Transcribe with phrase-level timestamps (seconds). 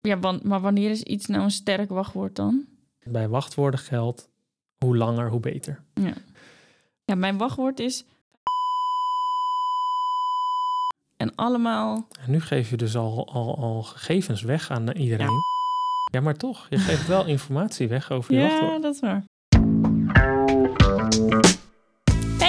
[0.00, 2.64] Ja, wan- maar wanneer is iets nou een sterk wachtwoord dan?
[3.04, 4.28] Bij wachtwoorden geldt
[4.84, 5.82] hoe langer, hoe beter.
[5.94, 6.12] Ja.
[7.04, 8.04] Ja, mijn wachtwoord is...
[11.16, 12.06] En allemaal...
[12.20, 15.30] En nu geef je dus al, al, al gegevens weg aan iedereen.
[16.12, 16.20] Ja.
[16.20, 18.82] maar toch, je geeft wel informatie weg over je Ja, wachtwoord.
[18.82, 19.24] dat is waar.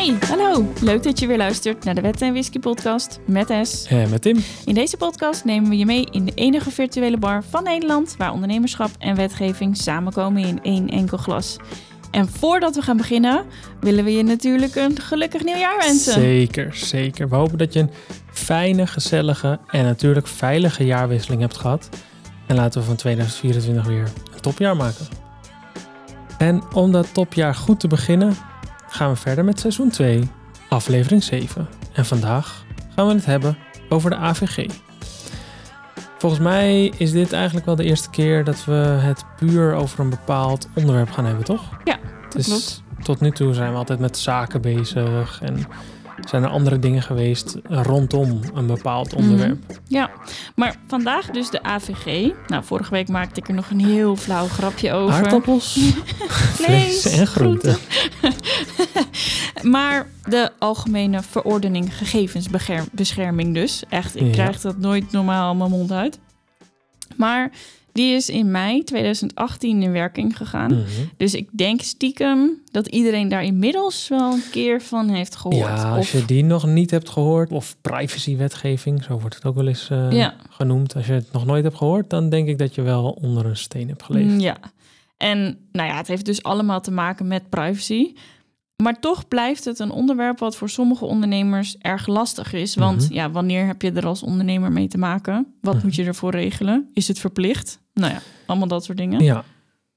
[0.09, 0.73] Hey, hallo.
[0.81, 3.85] Leuk dat je weer luistert naar de Wet en Whisky podcast met S.
[3.85, 4.37] Eh, met Tim.
[4.65, 8.15] In deze podcast nemen we je mee in de enige virtuele bar van Nederland...
[8.17, 11.57] waar ondernemerschap en wetgeving samenkomen in één enkel glas.
[12.11, 13.45] En voordat we gaan beginnen,
[13.79, 16.13] willen we je natuurlijk een gelukkig nieuwjaar wensen.
[16.13, 17.29] Zeker, zeker.
[17.29, 17.91] We hopen dat je een
[18.31, 21.89] fijne, gezellige en natuurlijk veilige jaarwisseling hebt gehad.
[22.47, 25.07] En laten we van 2024 weer een topjaar maken.
[26.37, 28.37] En om dat topjaar goed te beginnen,
[28.89, 30.29] gaan we verder met seizoen 2,
[30.69, 31.67] aflevering 7.
[31.93, 33.57] En vandaag gaan we het hebben
[33.89, 34.65] over de AVG.
[36.17, 40.09] Volgens mij is dit eigenlijk wel de eerste keer dat we het puur over een
[40.09, 41.63] bepaald onderwerp gaan hebben, toch?
[41.83, 41.97] Ja,
[42.29, 42.83] Dus klopt.
[43.03, 45.65] tot nu toe zijn we altijd met zaken bezig en
[46.27, 49.57] zijn er andere dingen geweest rondom een bepaald onderwerp.
[49.87, 50.09] Ja,
[50.55, 52.31] maar vandaag dus de AVG.
[52.47, 55.13] Nou, vorige week maakte ik er nog een heel flauw grapje over.
[55.15, 55.79] Aardappels,
[56.61, 57.77] vlees en groenten.
[59.75, 63.83] maar de Algemene Verordening Gegevensbescherming dus.
[63.89, 64.31] Echt, ik Ja.
[64.31, 66.19] krijg dat nooit normaal mijn mond uit.
[67.17, 67.51] Maar
[67.91, 70.71] die is in mei 2018 in werking gegaan.
[70.73, 70.85] Mhm.
[71.17, 75.65] Dus ik denk stiekem dat iedereen daar inmiddels wel een keer van heeft gehoord.
[75.67, 79.55] Ja, als Of- je die nog niet hebt gehoord, of privacywetgeving, zo wordt het ook
[79.55, 80.35] wel eens eh, Ja.
[80.49, 80.95] genoemd.
[80.95, 83.57] Als je het nog nooit hebt gehoord, dan denk ik dat je wel onder een
[83.57, 84.29] steen hebt geleefd.
[84.31, 84.57] Mm, Ja.
[85.17, 88.13] En nou ja, het heeft dus allemaal te maken met privacy.
[88.83, 92.75] Maar toch blijft het een onderwerp wat voor sommige ondernemers erg lastig is.
[92.75, 93.13] Want Mhm.
[93.13, 95.53] ja, wanneer heb je er als ondernemer mee te maken?
[95.61, 95.85] Wat Mhm.
[95.85, 96.89] moet je ervoor regelen?
[96.93, 97.79] Is het verplicht?
[97.93, 99.23] Nou ja, allemaal dat soort dingen.
[99.23, 99.43] Ja.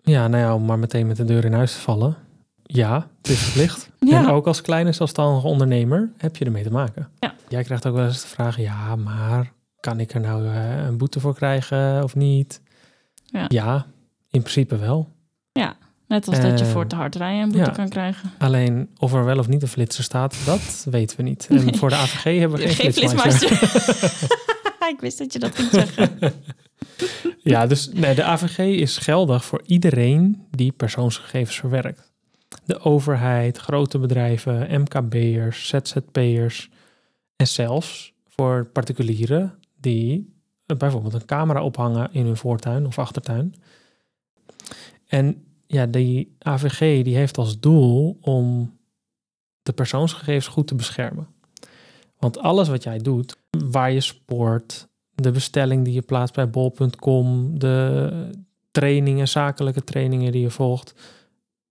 [0.02, 2.16] ja, nou ja, om maar meteen met de deur in huis te vallen.
[2.62, 3.90] Ja, het is verplicht.
[4.10, 4.18] Ja.
[4.18, 7.08] En ook als kleine zelfstandige ondernemer heb je ermee te maken.
[7.18, 7.34] Ja.
[7.48, 10.96] Jij krijgt ook wel eens de vraag, ja, maar kan ik er nou eh, een
[10.98, 12.60] boete voor krijgen of niet?
[13.48, 13.86] Ja.
[14.30, 15.08] in principe wel.
[16.12, 17.76] Net als dat je Eh, voor te hard rijden een boete ja.
[17.76, 18.30] kan krijgen.
[18.38, 21.46] Alleen of er wel of niet een flitser staat, dat weten we niet.
[21.50, 21.76] En Nee.
[21.76, 23.08] voor de AVG hebben we geen, Geen
[24.94, 26.18] ik wist dat je dat ging zeggen.
[27.42, 32.12] ja, dus nee, de AVG is geldig voor iedereen die persoonsgegevens verwerkt.
[32.64, 36.70] De overheid, grote bedrijven, MKB'ers, ZZP'ers
[37.36, 40.34] en zelfs voor particulieren die
[40.66, 43.54] bijvoorbeeld een camera ophangen in hun voortuin of achtertuin.
[45.06, 48.76] En ja, die AVG die heeft als doel om
[49.62, 51.26] de persoonsgegevens goed te beschermen.
[52.18, 53.36] Want alles wat jij doet,
[53.70, 58.30] waar je sport, de bestelling die je plaatst bij bol.com, de
[58.70, 60.94] trainingen, zakelijke trainingen die je volgt,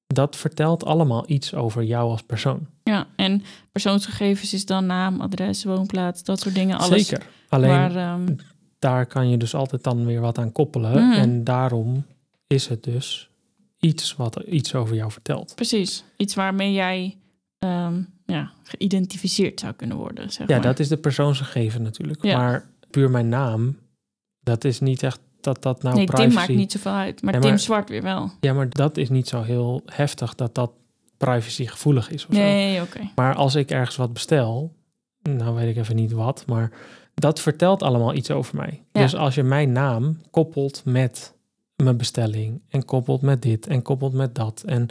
[0.08, 2.68] dat vertelt allemaal iets over jou als persoon.
[2.84, 6.78] Ja, en persoonsgegevens is dan naam, adres, woonplaats, dat soort dingen.
[6.78, 7.28] Alles Zeker.
[7.50, 7.96] Alleen waar...
[7.96, 8.36] ehm,
[8.80, 11.04] daar kan je dus altijd dan weer wat aan koppelen.
[11.04, 11.12] Mm.
[11.12, 12.06] En daarom
[12.48, 13.31] is het dus
[13.82, 15.56] iets wat iets over jou vertelt.
[15.56, 16.04] Precies.
[16.18, 17.18] Iets waarmee jij
[17.60, 20.32] ehm, ja, geïdentificeerd zou kunnen worden.
[20.32, 20.64] Zeg Ja, maar.
[20.64, 22.24] dat is de persoonsgegeven natuurlijk.
[22.24, 22.38] Ja.
[22.38, 23.78] Maar puur mijn naam,
[24.40, 26.28] dat is niet echt dat dat nou nee, privacy...
[26.28, 27.22] Tim maakt niet zoveel uit.
[27.22, 28.32] Maar, Tim Zwart weer wel.
[28.40, 30.72] Ja, maar dat is niet zo heel heftig dat dat
[31.18, 32.32] privacy gevoelig is of.
[32.32, 33.12] Nee, oké.
[33.16, 34.76] Maar als ik ergens wat bestel,
[35.22, 36.72] nou weet ik even niet wat, maar
[37.14, 38.84] dat vertelt allemaal iets over mij.
[38.92, 39.02] Ja.
[39.02, 41.34] Dus als je mijn naam koppelt met
[41.84, 44.88] mijn bestelling en koppelt met dit en koppelt met dat en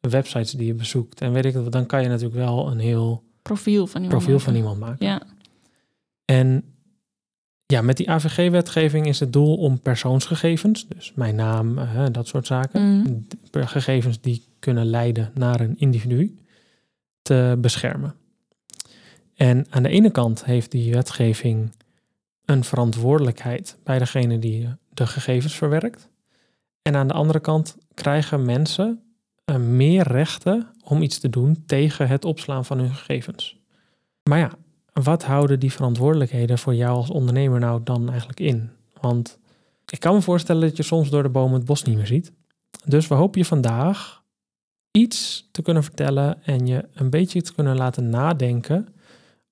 [0.00, 3.22] websites die je bezoekt en weet ik het, dan kan je natuurlijk wel een heel
[3.42, 4.22] Profiel van iemand.
[4.22, 4.68] profiel van maken.
[4.70, 5.06] iemand maken.
[5.06, 5.22] Ja,
[6.24, 6.64] En
[7.66, 12.46] ja, met die AVG-wetgeving is het doel om persoonsgegevens, dus mijn naam, eh, dat soort
[12.46, 16.38] zaken, d- gegevens die kunnen leiden naar een individu,
[17.22, 18.14] te beschermen.
[19.34, 21.72] En aan de ene kant heeft die wetgeving
[22.44, 26.08] een verantwoordelijkheid bij degene die de gegevens verwerkt.
[26.88, 29.02] En aan de andere kant krijgen mensen
[29.44, 33.56] eh, meer rechten om iets te doen tegen het opslaan van hun gegevens.
[34.22, 34.50] Maar ja,
[34.92, 38.70] wat houden die verantwoordelijkheden voor jou als ondernemer nou dan eigenlijk in?
[39.00, 39.38] Want
[39.86, 42.32] ik kan me voorstellen dat je soms door de bomen het bos niet meer ziet.
[42.84, 44.22] Dus we hopen je vandaag
[44.90, 48.88] iets te kunnen vertellen en je een beetje te kunnen laten nadenken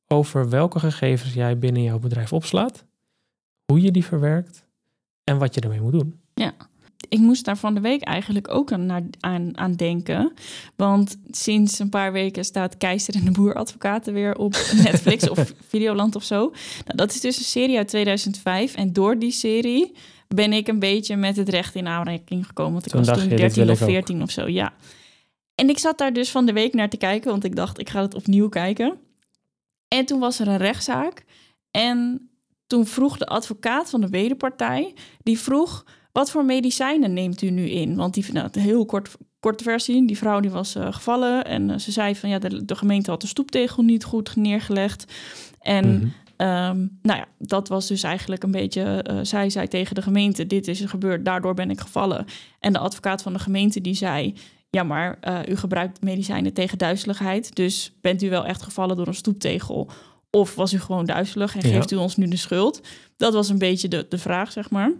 [0.07, 2.85] over welke gegevens jij binnen jouw bedrijf opslaat,
[3.65, 4.67] hoe je die verwerkt
[5.25, 6.21] en wat je ermee moet doen.
[7.09, 10.33] Ik moest daar van de week eigenlijk ook aan, aan, aan denken.
[10.77, 14.53] Want sinds een paar weken staat Keizer en de Boer Advocaten weer op
[14.85, 16.39] Netflix of Videoland of zo.
[16.85, 18.75] Nou, dat is dus een serie uit 2005.
[18.75, 19.93] En door die serie
[20.29, 22.73] ben ik een beetje met het recht in aanraking gekomen.
[22.73, 23.93] Want ik Toen was toen je, dit 13 wil of ik ook.
[23.93, 24.75] 14 of zo, ja.
[25.55, 27.91] En ik zat daar dus van de week naar te kijken, want ik dacht, ik
[27.91, 28.99] ga het opnieuw kijken.
[29.89, 31.25] En toen was er een rechtszaak.
[31.71, 32.29] En
[32.67, 35.85] toen vroeg de advocaat van de wederpartij, die vroeg,
[36.17, 37.97] wat voor medicijnen neemt u nu in?
[37.97, 41.71] Want die, nou, een heel kort, korte versie, die vrouw die was eh, gevallen en
[41.71, 45.13] eh, ze zei van, ja, de, de gemeente had de stoeptegel niet goed neergelegd.
[45.61, 46.07] En Mhm.
[46.37, 48.83] Ehm, nou ja, dat was dus eigenlijk een beetje.
[48.83, 52.25] eh, zij zei tegen de gemeente: Dit is er gebeurd, daardoor ben ik gevallen.
[52.61, 54.35] En de advocaat van de gemeente die zei:
[54.71, 57.55] Ja, maar u gebruikt medicijnen tegen duizeligheid.
[57.55, 59.91] Dus bent u wel echt gevallen door een stoeptegel?
[60.31, 61.75] Of was u gewoon duizelig en Ja.
[61.75, 62.81] geeft u ons nu de schuld?
[63.17, 64.93] Dat was een beetje de, de vraag, zeg maar.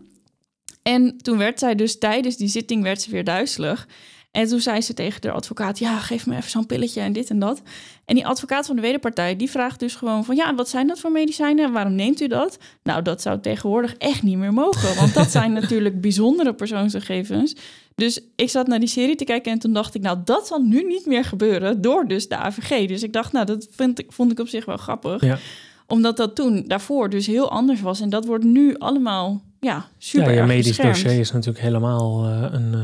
[0.87, 3.89] En toen werd zij dus tijdens die zitting werd ze weer duizelig.
[4.31, 7.31] En toen zei ze tegen de advocaat: Ja, geef me even zo'n pilletje en dit
[7.31, 7.63] en dat.
[8.05, 11.01] En die advocaat van de wederpartij die vraagt dus gewoon van ja, wat zijn dat
[11.01, 12.59] voor medicijnen en waarom neemt u dat?
[12.83, 17.57] Nou, dat zou tegenwoordig echt niet meer mogen, want dat zijn natuurlijk bijzondere persoonsgegevens.
[17.95, 20.59] Dus ik zat naar die serie te kijken en toen dacht ik, nou, dat zal
[20.59, 22.89] nu niet meer gebeuren door dus de AVG.
[22.89, 25.25] Dus ik dacht, nou, dat vind ik, vond ik op zich wel grappig.
[25.25, 25.39] Ja.
[25.87, 30.33] Omdat dat toen daarvoor dus heel anders was en dat wordt nu allemaal ja, super
[30.33, 32.75] ja, je medisch dossier is natuurlijk helemaal eh, een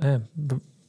[0.00, 0.20] eh, eh,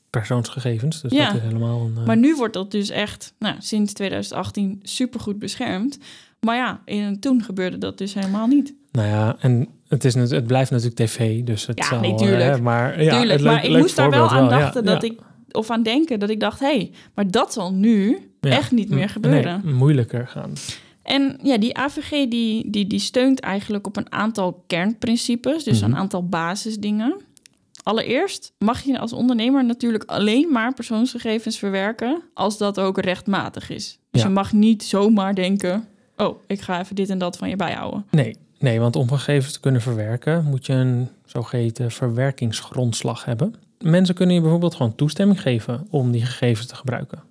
[0.09, 1.01] persoonsgegevens.
[1.01, 1.25] Dus Ja.
[1.25, 2.03] dat is helemaal een...
[2.05, 5.97] Maar nu wordt dat dus echt nou, sinds 2018 supergoed beschermd.
[6.39, 8.73] Maar ja, in, toen gebeurde dat dus helemaal niet.
[8.91, 11.99] Nou ja, en het, is, het blijft natuurlijk tv, dus het Ja, zal...
[11.99, 12.61] nee, tuurlijk.
[12.61, 14.93] maar ja, Tuurlijk, leuk- maar ik moest daar wel aan dachten ja.
[14.93, 15.19] dat ik,
[15.51, 19.09] of aan denken dat ik dacht, hé, hey, maar dat zal nu echt niet meer
[19.09, 19.61] gebeuren.
[19.63, 20.53] Nee, moeilijker gaan.
[21.05, 25.91] En ja, die AVG die, die, die steunt eigenlijk op een aantal kernprincipes, dus Mhm.
[25.91, 27.15] een aantal basisdingen.
[27.83, 33.99] Allereerst mag je als ondernemer natuurlijk alleen maar persoonsgegevens verwerken als dat ook rechtmatig is.
[34.11, 34.27] Dus Ja.
[34.27, 35.87] je mag niet zomaar denken,
[36.17, 38.05] oh, ik ga even dit en dat van je bijhouden.
[38.11, 43.55] Nee, nee, want om gegevens te kunnen verwerken moet je een zogeheten verwerkingsgrondslag hebben.
[43.79, 47.23] Mensen kunnen je bijvoorbeeld gewoon toestemming geven om die gegevens te gebruiken.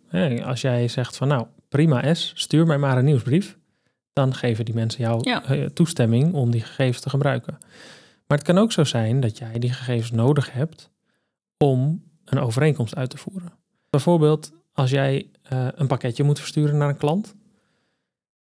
[0.44, 3.56] Als jij zegt van nou, prima S, stuur mij maar een nieuwsbrief,
[4.14, 5.44] dan geven die mensen jou Ja.
[5.44, 7.58] eh, toestemming om die gegevens te gebruiken.
[8.26, 10.90] Maar het kan ook zo zijn dat jij die gegevens nodig hebt
[11.58, 13.52] om een overeenkomst uit te voeren.
[13.90, 17.34] Bijvoorbeeld als jij eh, een pakketje moet versturen naar een klant,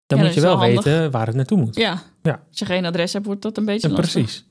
[0.06, 1.76] dan Ja, moet je wel weten waar het naartoe moet.
[1.76, 2.02] Ja.
[2.22, 2.44] Ja.
[2.50, 4.12] Als je geen adres hebt, wordt dat een beetje lastig.
[4.12, 4.46] precies.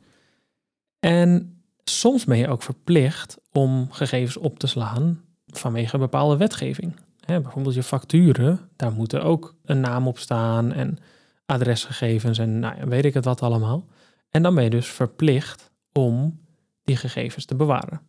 [1.01, 6.97] En soms ben je ook verplicht om gegevens op te slaan vanwege bepaalde wetgeving.
[7.25, 10.99] Hè, bijvoorbeeld je facturen, daar moet er ook een naam op staan en
[11.47, 13.87] adresgegevens en nou ja, weet ik het wat allemaal.
[14.31, 16.41] En dan ben je dus verplicht om
[16.85, 18.01] die gegevens te bewaren.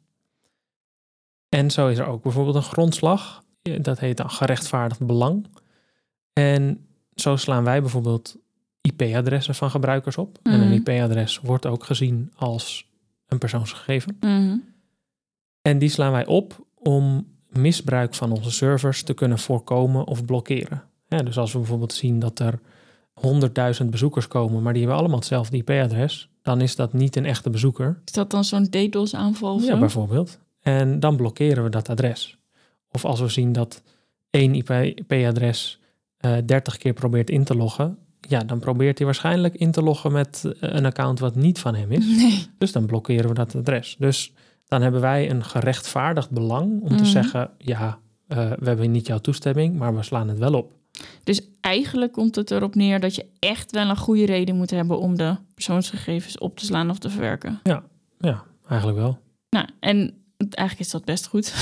[1.50, 3.44] En zo is er ook bijvoorbeeld een grondslag,
[3.82, 5.48] dat heet dan gerechtvaardigd belang.
[6.34, 8.38] En zo slaan wij bijvoorbeeld
[8.82, 10.40] IP-adressen van gebruikers op.
[10.44, 10.74] En een Mhm.
[10.74, 12.90] IP-adres wordt ook gezien als
[13.28, 14.18] een persoonsgegeven.
[14.20, 14.58] Mhm.
[15.62, 17.28] En die slaan wij op om
[17.58, 20.84] misbruik van onze servers te kunnen voorkomen of blokkeren.
[21.08, 22.60] Ja, dus als we bijvoorbeeld zien dat er
[23.82, 27.50] 100.000 bezoekers komen, maar die hebben allemaal hetzelfde IP-adres, dan is dat niet een echte
[27.50, 28.02] bezoeker.
[28.06, 29.78] Is dat dan zo'n DDoS-aanval Ja, zo?
[29.80, 30.40] bijvoorbeeld.
[30.62, 32.38] En dan blokkeren we dat adres.
[32.92, 33.82] Of als we zien dat
[34.30, 35.80] één IP-adres
[36.18, 40.12] eh 30 keer probeert in te loggen, ja, dan probeert hij waarschijnlijk in te loggen
[40.12, 42.06] met eh, een account wat niet van hem is.
[42.06, 42.46] Nee.
[42.58, 43.96] Dus dan blokkeren we dat adres.
[44.00, 44.34] Dus
[44.74, 46.98] dan hebben wij een gerechtvaardigd belang om Mhm.
[46.98, 50.72] te zeggen, ja, eh, we hebben niet jouw toestemming, maar we slaan het wel op.
[51.24, 55.00] Dus eigenlijk komt het erop neer dat je echt wel een goede reden moet hebben
[55.00, 57.60] om de persoonsgegevens op te slaan of te verwerken.
[57.64, 59.18] Ja, eigenlijk wel.
[59.50, 61.54] Nou, en eigenlijk is dat best goed.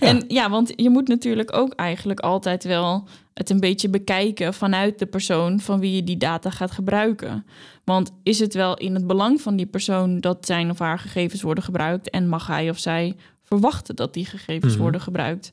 [0.00, 4.98] En ja, want je moet natuurlijk ook eigenlijk altijd wel het een beetje bekijken vanuit
[4.98, 7.46] de persoon van wie je die data gaat gebruiken.
[7.84, 11.42] Want is het wel in het belang van die persoon dat zijn of haar gegevens
[11.42, 14.82] worden gebruikt en mag hij of zij verwachten dat die gegevens Mhm.
[14.82, 15.52] worden gebruikt?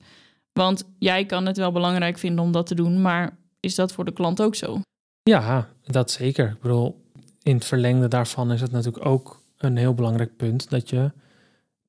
[0.54, 4.06] Want jij kan het wel belangrijk vinden om dat te doen, maar is dat voor
[4.06, 4.82] de klant ook zo?
[5.24, 6.48] Ja, dat zeker.
[6.50, 7.02] Ik bedoel,
[7.44, 11.12] in het verlengde daarvan is het natuurlijk ook een heel belangrijk punt dat je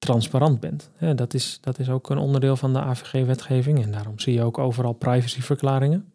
[0.01, 0.91] transparant bent.
[0.99, 4.43] Ja, dat, is, dat is ook een onderdeel van de AVG-wetgeving en daarom zie je
[4.43, 6.13] ook overal privacyverklaringen.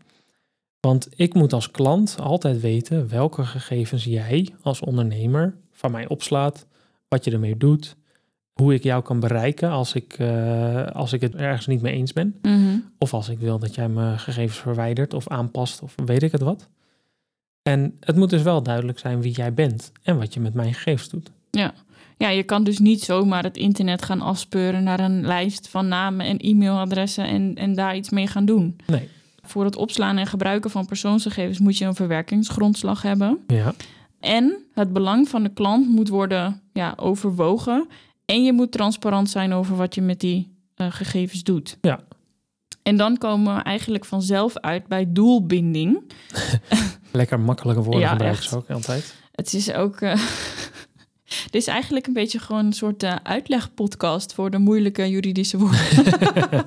[0.80, 6.66] Want ik moet als klant altijd weten welke gegevens jij als ondernemer van mij opslaat,
[7.08, 7.96] wat je ermee doet,
[8.54, 12.14] hoe ik jou kan bereiken als ik, eh, als ik het ergens niet mee eens
[12.14, 12.40] ben.
[12.98, 16.42] Of als ik wil dat jij mijn gegevens verwijdert of aanpast of weet ik het
[16.42, 16.70] wat.
[17.62, 20.74] En het moet dus wel duidelijk zijn wie jij bent en wat je met mijn
[20.74, 21.32] gegevens doet.
[21.52, 21.74] Ja,
[22.18, 26.38] je kan dus niet zomaar het internet gaan afspeuren naar een lijst van namen en
[26.38, 28.76] e-mailadressen en, en daar iets mee gaan doen.
[28.88, 29.10] Nee.
[29.42, 33.40] Voor het opslaan en gebruiken van persoonsgegevens moet je een verwerkingsgrondslag hebben.
[33.48, 33.74] Ja,
[34.20, 37.88] En het belang van de klant moet worden ja, overwogen.
[38.26, 41.78] En je moet transparant zijn over wat je met die eh, gegevens doet.
[41.82, 42.00] Ja.
[42.84, 46.02] En dan komen we eigenlijk vanzelf uit bij doelbinding.
[47.12, 49.16] Lekker makkelijke woorden Ja, gebruiken ze ook altijd.
[49.32, 50.02] Het is ook.
[50.02, 50.14] eh,
[51.26, 56.20] Dit is eigenlijk een beetje gewoon een soort eh, uitlegpodcast voor de moeilijke juridische woorden.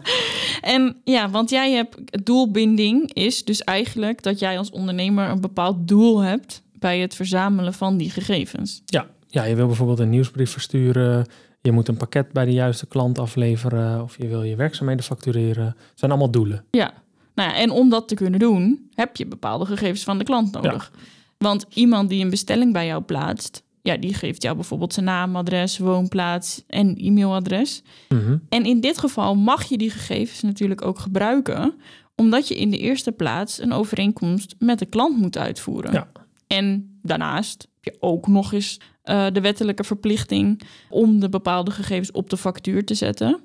[0.60, 5.88] en ja, want jij hebt doelbinding is dus eigenlijk dat jij als ondernemer een bepaald
[5.88, 8.82] doel hebt bij het verzamelen van die gegevens.
[9.30, 11.26] Ja, je wil bijvoorbeeld een nieuwsbrief versturen.
[11.60, 14.02] Je moet een pakket bij de juiste klant afleveren.
[14.02, 15.64] Of je wil je werkzaamheden factureren.
[15.64, 16.64] Het zijn allemaal doelen.
[16.70, 16.92] Ja,
[17.34, 20.52] nou ja, en om dat te kunnen doen, heb je bepaalde gegevens van de klant
[20.52, 20.92] nodig.
[21.38, 25.36] Want iemand die een bestelling bij jou plaatst, ja, die geeft jou bijvoorbeeld zijn naam,
[25.36, 27.82] adres, woonplaats en e-mailadres.
[28.08, 28.36] Mhm.
[28.48, 31.74] En in dit geval mag je die gegevens natuurlijk ook gebruiken,
[32.16, 35.92] omdat je in de eerste plaats een overeenkomst met de klant moet uitvoeren.
[35.92, 36.08] Ja.
[36.46, 42.10] En daarnaast heb je ook nog eens eh, de wettelijke verplichting om de bepaalde gegevens
[42.10, 43.40] op de factuur te zetten.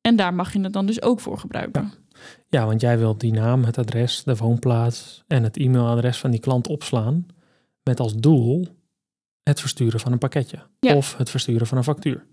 [0.00, 1.92] En daar mag je het dan dus ook voor gebruiken.
[2.48, 6.40] Ja, want jij wilt die naam, het adres, de woonplaats en het e-mailadres van die
[6.40, 7.26] klant opslaan.
[7.82, 8.66] Met als doel
[9.42, 10.58] het versturen van een pakketje.
[10.80, 10.94] Ja.
[10.94, 12.24] Of het versturen van een factuur.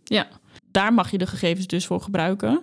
[0.71, 2.61] Daar mag je de gegevens dus voor gebruiken,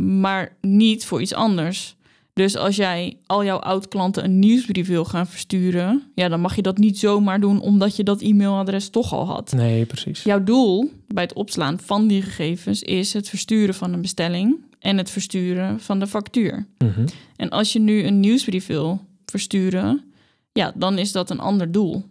[0.00, 1.96] maar niet voor iets anders.
[2.32, 6.62] Dus als jij al jouw oud-klanten een nieuwsbrief wil gaan versturen, ja, dan mag je
[6.62, 9.52] dat niet zomaar doen omdat je dat e-mailadres toch al had.
[9.52, 10.22] Nee, precies.
[10.22, 14.98] Jouw doel bij het opslaan van die gegevens is het versturen van een bestelling en
[14.98, 16.66] het versturen van de factuur.
[16.78, 17.06] Mhm.
[17.36, 20.04] En als je nu een nieuwsbrief wil versturen,
[20.52, 22.04] ja, dan is dat een ander doel.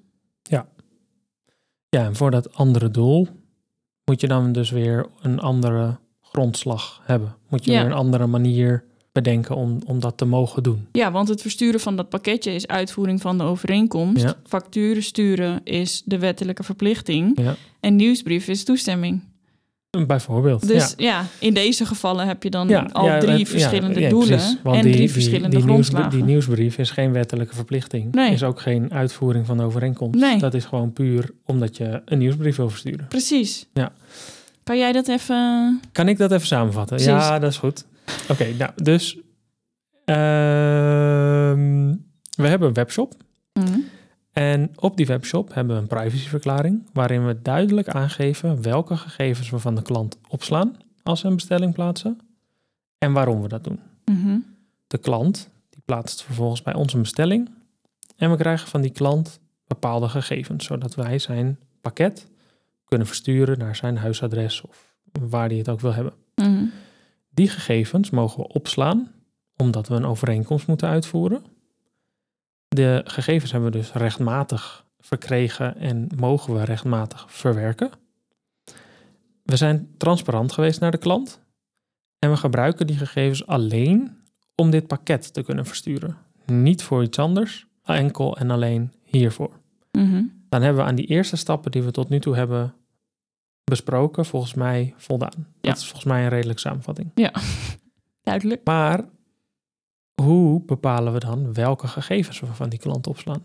[1.93, 3.27] Ja, en voor dat andere doel
[4.05, 7.35] moet je dan dus weer een andere grondslag hebben.
[7.49, 7.77] Moet je Ja.
[7.81, 10.87] weer een andere manier bedenken om, om dat te mogen doen.
[10.91, 14.23] Ja, want het versturen van dat pakketje is uitvoering van de overeenkomst.
[14.23, 14.33] Ja.
[14.43, 17.39] Facturen sturen is de wettelijke verplichting.
[17.41, 17.55] Ja.
[17.79, 19.21] En nieuwsbrief is toestemming.
[20.07, 20.67] Bijvoorbeeld.
[20.67, 21.07] Dus ja.
[21.07, 24.93] ja, in deze gevallen heb je dan Ja, al ja, drie verschillende doelen en die-
[24.93, 26.09] drie verschillende die, grondslagen.
[26.09, 28.11] die nieuwsbrief is geen wettelijke verplichting.
[28.13, 28.31] Nee.
[28.31, 30.19] Is ook geen uitvoering van de overeenkomst.
[30.19, 30.37] Nee.
[30.39, 33.07] Dat is gewoon puur omdat je een nieuwsbrief wil versturen.
[33.07, 33.67] Precies.
[33.73, 33.91] Ja.
[34.63, 35.79] Kan jij dat even...
[35.91, 36.95] Kan ik dat even samenvatten?
[36.95, 37.13] Precies.
[37.13, 37.85] Ja, dat is goed.
[38.29, 39.17] Oké, nou, dus
[40.05, 41.93] ehm,
[42.35, 43.13] we hebben een webshop.
[44.51, 49.59] En op die webshop hebben we een privacyverklaring waarin we duidelijk aangeven welke gegevens we
[49.59, 52.19] van de klant opslaan als we een bestelling plaatsen
[52.97, 53.79] en waarom we dat doen.
[54.05, 54.37] Mhm.
[54.87, 57.49] De klant die plaatst vervolgens bij ons een bestelling
[58.15, 62.27] en we krijgen van die klant bepaalde gegevens, zodat wij zijn pakket
[62.85, 66.13] kunnen versturen naar zijn huisadres of waar hij het ook wil hebben.
[66.35, 66.65] Mhm.
[67.29, 69.11] Die gegevens mogen we opslaan
[69.57, 71.43] omdat we een overeenkomst moeten uitvoeren.
[72.73, 77.91] De gegevens hebben we dus rechtmatig verkregen en mogen we rechtmatig verwerken.
[79.43, 81.41] We zijn transparant geweest naar de klant
[82.19, 84.17] en we gebruiken die gegevens alleen
[84.55, 86.17] om dit pakket te kunnen versturen.
[86.45, 89.59] Niet voor iets anders, enkel en alleen hiervoor.
[89.91, 90.23] Mhm.
[90.49, 92.73] Dan hebben we aan die eerste stappen die we tot nu toe hebben
[93.63, 95.33] besproken, volgens mij voldaan.
[95.35, 95.45] Ja.
[95.61, 97.11] Dat is volgens mij een redelijke samenvatting.
[98.23, 98.61] Duidelijk.
[98.63, 99.05] Maar
[100.21, 103.41] hoe bepalen we dan welke gegevens we van die klant opslaan?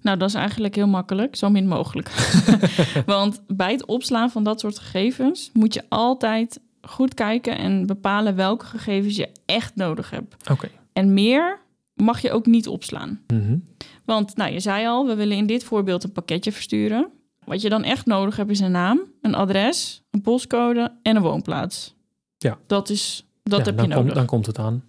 [0.00, 2.08] Nou, dat is eigenlijk heel makkelijk, zo min mogelijk.
[3.06, 8.36] Want bij het opslaan van dat soort gegevens moet je altijd goed kijken en bepalen
[8.36, 10.50] welke gegevens je echt nodig hebt.
[10.50, 10.68] Oké.
[10.92, 11.60] En meer
[11.94, 13.20] mag je ook niet opslaan.
[13.26, 13.58] Mhm.
[14.04, 17.08] Want, nou, je zei al, we willen in dit voorbeeld een pakketje versturen.
[17.44, 21.22] Wat je dan echt nodig hebt is een naam, een adres, een postcode en een
[21.22, 21.94] woonplaats.
[22.38, 22.58] Ja.
[22.66, 24.14] Dat is, dat Ja, heb je nodig.
[24.14, 24.82] Dan komt het aan.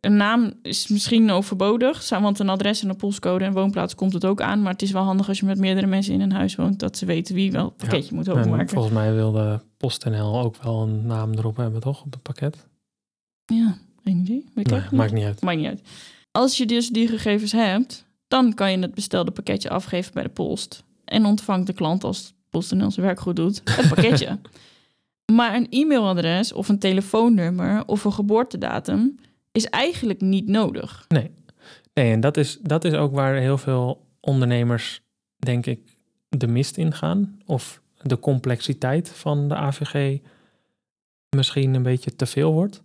[0.00, 4.24] Een naam is misschien overbodig, want een adres en een postcode en woonplaats komt het
[4.24, 4.62] ook aan.
[4.62, 6.96] Maar het is wel handig als je met meerdere mensen in een huis woont, dat
[6.96, 8.68] ze weten wie wel het pakketje moet En openmaken.
[8.68, 12.04] volgens mij wilde PostNL ook wel een naam erop hebben, toch?
[12.04, 12.66] Op het pakket.
[13.46, 14.44] Ja, geen idee.
[14.54, 15.40] Weet Nee, maakt niet uit.
[15.40, 15.82] Maakt niet uit.
[16.30, 20.28] Als je dus die gegevens hebt, dan kan je het bestelde pakketje afgeven bij de
[20.28, 20.84] post.
[21.04, 24.38] En ontvangt de klant, als PostNL zijn werk goed doet, het pakketje.
[25.32, 29.18] maar een e-mailadres of een telefoonnummer of een geboortedatum
[29.52, 31.04] is eigenlijk niet nodig.
[31.94, 35.02] Nee, en dat is, dat is ook waar heel veel ondernemers,
[35.36, 35.80] denk ik,
[36.28, 37.38] de mist in gaan.
[37.46, 40.18] Of de complexiteit van de AVG
[41.36, 42.82] misschien een beetje te veel wordt.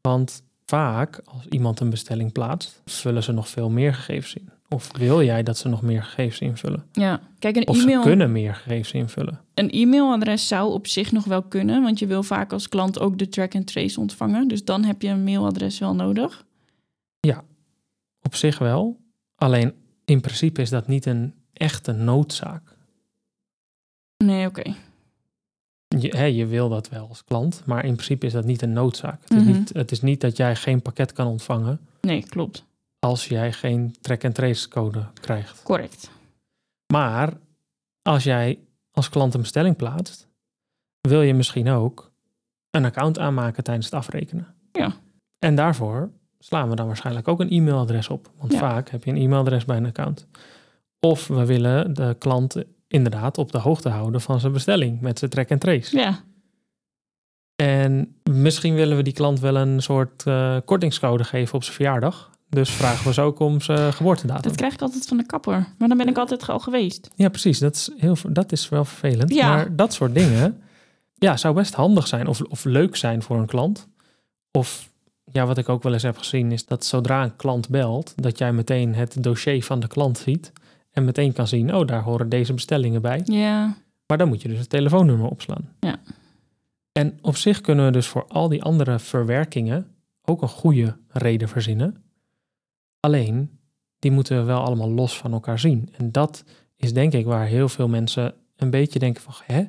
[0.00, 4.50] Want vaak, als iemand een bestelling plaatst, vullen ze nog veel meer gegevens in.
[4.74, 6.84] Of wil jij dat ze nog meer gegevens invullen?
[6.92, 8.02] Ja, kijk, een Of ze e-mail.
[8.02, 9.40] kunnen meer gegevens invullen.
[9.54, 13.18] Een e-mailadres zou op zich nog wel kunnen, want je wil vaak als klant ook
[13.18, 14.48] de track and trace ontvangen.
[14.48, 16.44] Dus dan heb je een mailadres wel nodig.
[18.22, 19.00] Op zich wel.
[19.34, 19.72] Alleen
[20.04, 22.76] in principe is dat niet een echt een noodzaak.
[24.24, 24.74] Nee, oké.
[25.98, 28.72] Je, hè, je wil dat wel als klant, maar in principe is dat niet een
[28.72, 29.22] noodzaak.
[29.22, 29.52] Het, is, Mhm.
[29.52, 32.64] niet, het is niet dat jij geen pakket kan ontvangen Nee, klopt.
[33.00, 35.62] Als jij geen track-and-trace code krijgt.
[35.62, 36.10] Correct.
[36.92, 37.32] Maar
[38.02, 38.58] als jij
[38.90, 40.28] als klant een bestelling plaatst,
[41.00, 42.10] wil je misschien ook
[42.70, 44.54] een account aanmaken tijdens het afrekenen.
[44.72, 44.92] Ja.
[45.38, 48.30] En daarvoor slaan we dan waarschijnlijk ook een e-mailadres op.
[48.38, 48.58] Want Ja.
[48.58, 50.26] vaak heb je een e-mailadres bij een account.
[51.00, 52.56] Of we willen de klant
[52.88, 55.96] inderdaad op de hoogte houden van zijn bestelling met zijn track and trace.
[55.96, 56.22] Ja,
[57.56, 62.30] En misschien willen we die klant wel een soort eh, kortingscode geven op zijn verjaardag.
[62.50, 64.42] Dus vragen we ze ook om zijn geboortedatum.
[64.42, 65.66] dat krijg ik altijd van de kapper.
[65.78, 67.10] Maar dan ben ik altijd al geweest.
[67.14, 67.58] Ja, precies.
[67.58, 69.34] Dat is, heel, dat is wel vervelend.
[69.34, 69.48] Ja.
[69.48, 70.62] Maar dat soort dingen
[71.14, 73.88] ja, zou best handig zijn of, of leuk zijn voor een klant.
[74.50, 74.90] Of
[75.32, 78.38] ja, wat ik ook wel eens heb gezien is dat zodra een klant belt, dat
[78.38, 80.52] jij meteen het dossier van de klant ziet.
[80.90, 83.20] En meteen kan zien, oh, daar horen deze bestellingen bij.
[83.24, 83.76] Ja,
[84.06, 85.68] Maar dan moet je dus het telefoonnummer opslaan.
[85.80, 85.98] Ja.
[86.92, 89.86] En op zich kunnen we dus voor al die andere verwerkingen
[90.24, 92.09] ook een goede reden verzinnen.
[93.00, 93.58] Alleen,
[93.98, 95.88] die moeten we wel allemaal los van elkaar zien.
[95.96, 96.44] En dat
[96.76, 99.64] is denk ik waar heel veel mensen een beetje denken van, hè?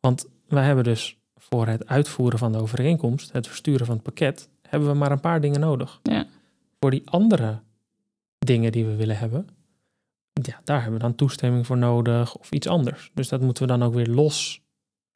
[0.00, 4.48] Want wij hebben dus voor het uitvoeren van de overeenkomst, het versturen van het pakket,
[4.62, 6.00] hebben we maar een paar dingen nodig.
[6.02, 6.26] Ja.
[6.80, 7.60] Voor die andere
[8.38, 9.48] dingen die we willen hebben,
[10.32, 13.10] ja, daar hebben we dan toestemming voor nodig of iets anders.
[13.14, 14.62] Dus dat moeten we dan ook weer los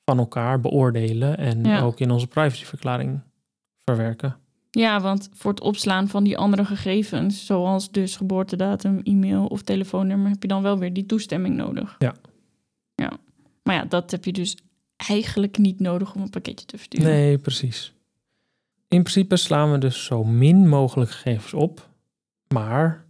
[0.04, 1.80] van elkaar beoordelen en Ja.
[1.80, 3.20] ook in onze privacyverklaring
[3.84, 4.36] verwerken.
[4.78, 10.30] Ja, want voor het opslaan van die andere gegevens, zoals dus geboortedatum, e-mail of telefoonnummer,
[10.30, 11.96] heb je dan wel weer die toestemming nodig.
[11.98, 12.14] Ja.
[12.94, 13.12] Ja.
[13.62, 14.56] Maar ja, dat heb je dus
[14.96, 17.06] eigenlijk niet nodig om een pakketje te versturen.
[17.06, 17.92] Nee, precies.
[18.88, 21.88] In principe slaan we dus zo min mogelijk gegevens op,
[22.48, 23.04] maar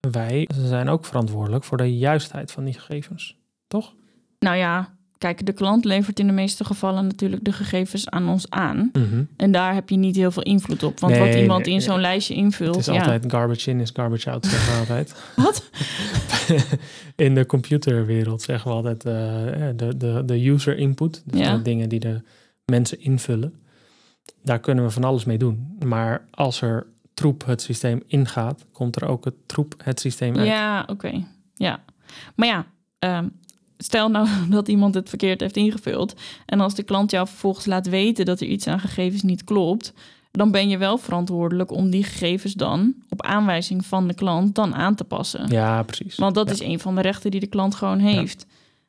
[0.00, 3.94] wij zijn ook verantwoordelijk voor de juistheid van die gegevens, toch?
[4.38, 8.50] Nou ja, kijk, de klant levert in de meeste gevallen natuurlijk de gegevens aan ons
[8.50, 8.90] aan.
[8.92, 9.24] Mhm.
[9.36, 11.00] En daar heb je niet heel veel invloed op.
[11.00, 11.88] Want Nee, wat iemand nee, in nee.
[11.88, 12.68] zo'n lijstje invult.
[12.76, 12.98] Het is ja.
[12.98, 15.14] altijd garbage in is garbage out, zeggen we altijd.
[15.36, 15.70] Wat?
[17.26, 19.12] in de computerwereld zeggen we altijd eh,
[19.76, 21.22] de, de, de user input.
[21.24, 21.56] Dus Ja.
[21.56, 22.20] de dingen die de
[22.64, 23.54] mensen invullen.
[24.42, 25.76] Daar kunnen we van alles mee doen.
[25.84, 30.46] Maar als er troep het systeem ingaat, komt er ook het troep het systeem uit.
[30.46, 31.24] Ja, oké.
[31.54, 31.84] Ja.
[32.34, 32.66] Maar ja,
[32.98, 33.28] ehm,
[33.78, 36.14] stel nou dat iemand het verkeerd heeft ingevuld.
[36.46, 39.92] En als de klant jou vervolgens laat weten dat er iets aan gegevens niet klopt.
[40.30, 44.74] Dan ben je wel verantwoordelijk om die gegevens dan op aanwijzing van de klant dan
[44.74, 45.48] aan te passen.
[45.48, 46.14] Ja, precies.
[46.16, 46.52] Want dat Ja.
[46.52, 48.46] is een van de rechten die de klant gewoon heeft.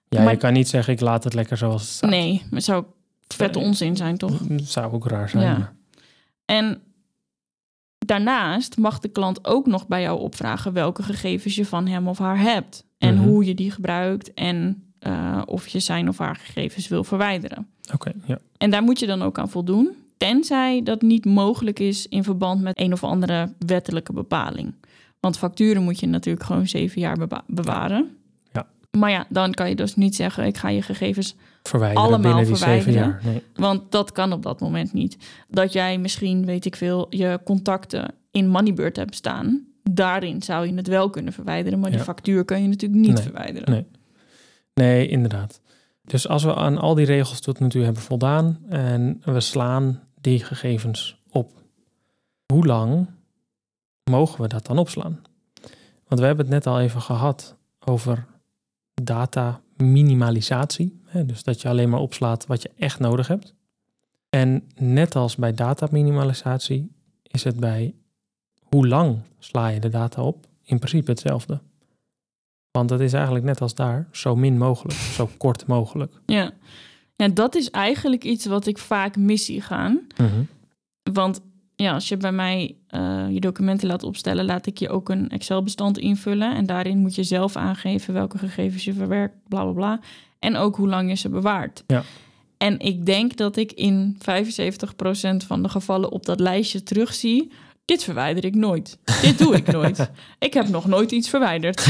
[0.09, 2.09] Ja, maar- je kan niet zeggen, ik laat het lekker zoals het staat.
[2.09, 2.83] Nee, maar zou
[3.27, 3.67] vette Nee.
[3.67, 4.39] onzin zijn, toch?
[4.63, 5.43] Zou ook raar zijn.
[5.43, 5.57] Ja.
[5.57, 5.73] maar-
[6.45, 6.81] En
[7.97, 12.17] daarnaast mag de klant ook nog bij jou opvragen welke gegevens je van hem of
[12.17, 12.85] haar hebt.
[12.97, 13.23] En Mhm.
[13.23, 17.67] hoe je die gebruikt en eh, of je zijn of haar gegevens wil verwijderen.
[17.93, 18.39] Oké, ja.
[18.57, 22.61] En daar moet je dan ook aan voldoen, tenzij dat niet mogelijk is in verband
[22.61, 24.73] met een of andere wettelijke bepaling.
[25.19, 28.17] Want facturen moet je natuurlijk gewoon zeven jaar bewa- bewaren.
[28.53, 28.67] Ja.
[28.97, 32.45] Maar ja, dan kan je dus niet zeggen, ik ga je gegevens Verwijderen Allemaal binnen
[32.45, 33.19] die zeven verwijderen.
[33.23, 33.31] jaar.
[33.33, 33.41] Nee.
[33.55, 35.17] want dat kan op dat moment niet.
[35.49, 39.65] Dat jij misschien, weet ik veel, je contacten in Moneybird hebt staan.
[39.91, 43.23] Daarin zou je het wel kunnen verwijderen, maar die factuur kan je natuurlijk niet Nee,
[43.23, 43.71] verwijderen.
[43.71, 43.85] nee.
[44.73, 45.61] Nee, inderdaad.
[46.03, 50.03] Dus als we aan al die regels tot nu toe hebben voldaan en we slaan
[50.21, 51.51] die gegevens op,
[52.53, 53.07] hoe lang
[54.09, 55.21] mogen we dat dan opslaan?
[56.07, 58.25] Want we hebben het net al even gehad over
[59.03, 61.01] data minimalisatie.
[61.05, 61.25] Hè?
[61.25, 63.55] Dus dat je alleen maar opslaat wat je echt nodig hebt.
[64.29, 66.91] En net als bij data minimalisatie
[67.23, 67.95] is het bij
[68.69, 71.59] hoe lang sla je de data op in principe hetzelfde.
[72.71, 76.13] Want het is eigenlijk net als daar, zo min mogelijk, zo kort mogelijk.
[76.25, 76.51] Ja.
[77.15, 80.07] ja, dat is eigenlijk iets wat ik vaak mis zie gaan.
[81.11, 81.41] Want
[81.75, 85.29] ja, als je bij mij eh, je documenten laat opstellen, laat ik je ook een
[85.29, 86.55] Excel-bestand invullen.
[86.55, 89.99] En daarin moet je zelf aangeven welke gegevens je verwerkt, bla bla bla.
[90.39, 91.83] En ook hoe lang je ze bewaart.
[91.87, 92.03] Ja.
[92.57, 94.17] En ik denk dat ik in 75%
[95.37, 97.51] van de gevallen op dat lijstje terugzie.
[97.87, 98.97] Dit verwijder ik nooit.
[99.21, 100.09] Dit doe ik nooit.
[100.39, 101.87] Ik heb nog nooit iets verwijderd.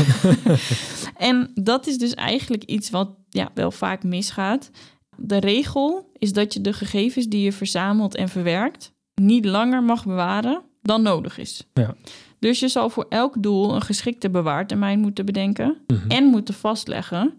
[1.18, 4.72] en dat is dus eigenlijk iets wat ja, wel vaak misgaat.
[5.16, 10.06] De regel is dat je de gegevens die je verzamelt en verwerkt niet langer mag
[10.06, 11.64] bewaren dan nodig is.
[11.74, 11.96] Ja.
[12.40, 16.10] Dus je zal voor elk doel een geschikte bewaartermijn moeten bedenken Mhm.
[16.10, 17.38] en moeten vastleggen.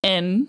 [0.00, 0.48] En,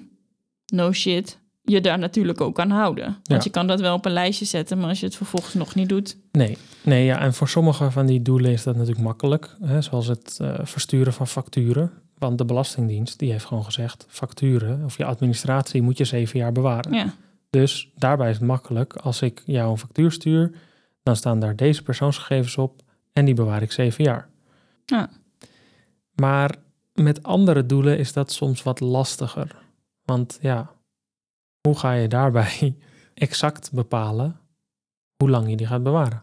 [0.74, 3.06] no shit, je daar natuurlijk ook aan houden.
[3.06, 3.40] Want Ja.
[3.44, 5.90] je kan dat wel op een lijstje zetten, maar als je het vervolgens nog niet
[5.90, 6.18] doet.
[6.32, 9.56] Nee, nee ja, en voor sommige van die doelen is dat natuurlijk makkelijk.
[9.62, 11.92] Hè, zoals het eh, versturen van facturen.
[12.18, 16.52] Want de Belastingdienst die heeft gewoon gezegd: facturen of je administratie moet je zeven jaar
[16.52, 16.94] bewaren.
[16.94, 17.14] Ja.
[17.50, 18.94] Dus daarbij is het makkelijk.
[18.96, 20.52] Als ik jou een factuur stuur,
[21.04, 22.82] dan staan daar deze persoonsgegevens op
[23.14, 24.30] en die bewaar ik zeven jaar.
[24.86, 25.10] Ja.
[26.16, 26.56] Maar
[26.94, 29.56] met andere doelen is dat soms wat lastiger.
[30.06, 30.72] Want ja,
[31.68, 32.76] hoe ga je daarbij
[33.14, 34.40] exact bepalen
[35.18, 36.22] hoe lang je die gaat bewaren?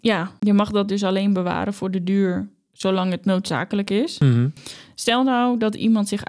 [0.00, 4.18] ja, je mag dat dus alleen bewaren voor de duur zolang het noodzakelijk is.
[4.18, 4.48] Mhm.
[4.94, 6.24] Stel nou dat iemand zich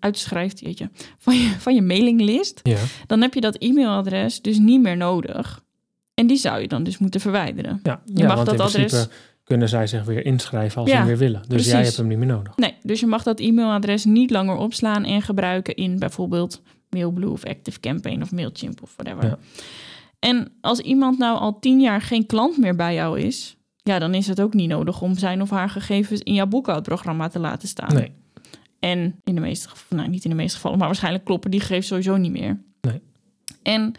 [0.00, 2.60] uitschrijft, jeetje, van, je, van je mailinglist.
[2.62, 5.64] Ja, Dan heb je dat e-mailadres dus niet meer nodig.
[6.14, 7.80] En die zou je dan dus moeten verwijderen.
[7.82, 8.02] ja.
[8.04, 9.08] Je ja mag want dat in adres-
[9.44, 11.40] kunnen zij zich weer inschrijven als Ja, ze weer willen.
[11.40, 11.84] Dus jij precies.
[11.84, 12.56] hebt hem niet meer nodig.
[12.56, 17.44] Nee, dus je mag dat e-mailadres niet langer opslaan en gebruiken in bijvoorbeeld Mailblue of
[17.44, 19.24] Active Campaign of Mailchimp of whatever.
[19.28, 19.38] Ja.
[20.18, 24.14] En als iemand nou al tien jaar geen klant meer bij jou is, ja, dan
[24.14, 27.68] is het ook niet nodig om zijn of haar gegevens in jouw boekhoudprogramma te laten
[27.68, 27.94] staan.
[27.94, 28.12] Nee,
[28.78, 31.60] En in de meeste gevallen, nou niet in de meeste gevallen, maar waarschijnlijk kloppen die
[31.60, 32.62] gegevens sowieso niet meer.
[32.80, 33.00] Nee.
[33.62, 33.94] En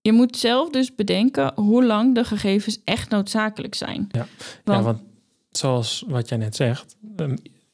[0.00, 4.08] je moet zelf dus bedenken hoe lang de gegevens echt noodzakelijk zijn.
[4.10, 4.26] Ja.
[4.64, 5.02] Want, ja, want
[5.50, 6.96] zoals wat jij net zegt,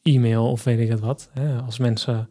[0.03, 1.29] e-mail of weet ik het wat.
[1.33, 2.29] Hè, als mensen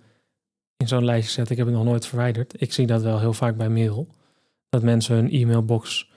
[0.81, 2.61] in zo'n lijstje zetten, ik heb het nog nooit verwijderd.
[2.61, 4.07] Ik zie dat wel heel vaak bij mail.
[4.69, 6.09] Dat mensen hun e-mailbox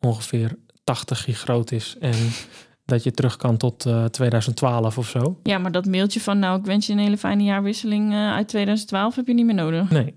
[0.00, 2.14] ongeveer 80 gig groot is en
[2.84, 5.40] dat je terug kan tot eh, 2012 of zo.
[5.42, 8.48] ja, maar dat mailtje van nou, ik wens je een hele fijne jaarwisseling eh, uit
[8.48, 9.90] 2012 heb je niet meer nodig.
[9.90, 10.14] Nee,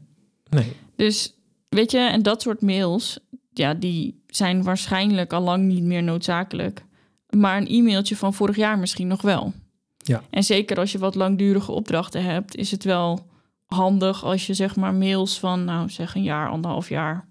[0.49, 0.73] nee.
[0.95, 1.34] Dus
[1.69, 3.19] weet je, en dat soort mails,
[3.53, 6.86] ja, die zijn waarschijnlijk al lang niet meer noodzakelijk.
[7.29, 9.53] Maar een e-mailtje van vorig jaar misschien nog wel.
[9.97, 10.21] Ja.
[10.29, 13.34] En zeker als je wat langdurige opdrachten hebt, is het wel
[13.65, 17.28] handig als je zeg maar mails van, nou zeg een jaar, anderhalf jaar,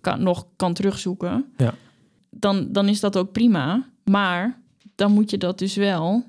[0.00, 1.52] kan, nog kan terugzoeken.
[1.56, 1.74] Ja.
[2.30, 3.86] Dan, dan is dat ook prima.
[4.04, 4.60] Maar
[4.94, 6.24] dan moet je dat dus wel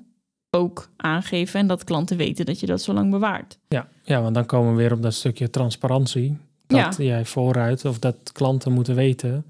[0.50, 3.58] ook aangeven en dat klanten weten dat je dat zo lang bewaart.
[3.68, 6.38] Ja, ja, want dan komen we weer op dat stukje transparantie.
[6.66, 9.44] Dat jij vooruit of dat klanten moeten weten.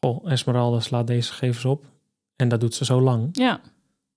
[0.00, 1.84] Goh, Esmeralda slaat deze gegevens op.
[2.36, 3.28] En dat doet ze zo lang.
[3.32, 3.60] Ja.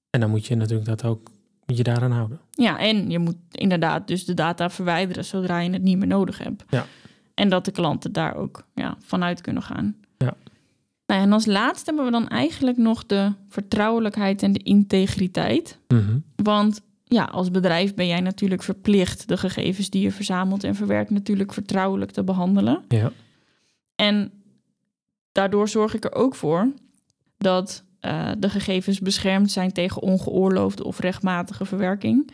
[0.10, 1.30] En dan moet je natuurlijk dat ook
[1.66, 2.40] moet je daaraan houden.
[2.52, 6.38] Ja, en je moet inderdaad dus de data verwijderen zodra je het niet meer nodig
[6.38, 6.64] hebt.
[6.70, 6.86] Ja.
[7.34, 9.96] En dat de klanten daar ook ja, vanuit kunnen gaan.
[10.18, 10.34] Ja.
[11.06, 15.80] Nou, en als laatste hebben we dan eigenlijk nog de vertrouwelijkheid en de integriteit.
[15.88, 16.18] Mhm.
[16.36, 21.10] Want ja, als bedrijf ben jij natuurlijk verplicht de gegevens die je verzamelt en verwerkt
[21.10, 22.84] natuurlijk vertrouwelijk te behandelen.
[22.88, 23.12] Ja,
[23.96, 24.32] En
[25.32, 26.72] daardoor zorg ik er ook voor
[27.38, 32.32] dat eh, de gegevens beschermd zijn tegen ongeoorloofde of rechtmatige verwerking.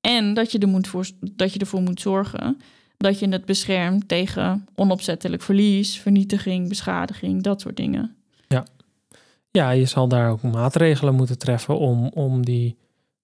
[0.00, 2.60] En dat je, er moet voor, dat je ervoor moet zorgen
[2.96, 8.16] dat je het beschermt tegen onopzettelijk verlies, vernietiging, beschadiging, dat soort dingen.
[9.50, 12.76] ja, je zal daar ook maatregelen moeten treffen om, om die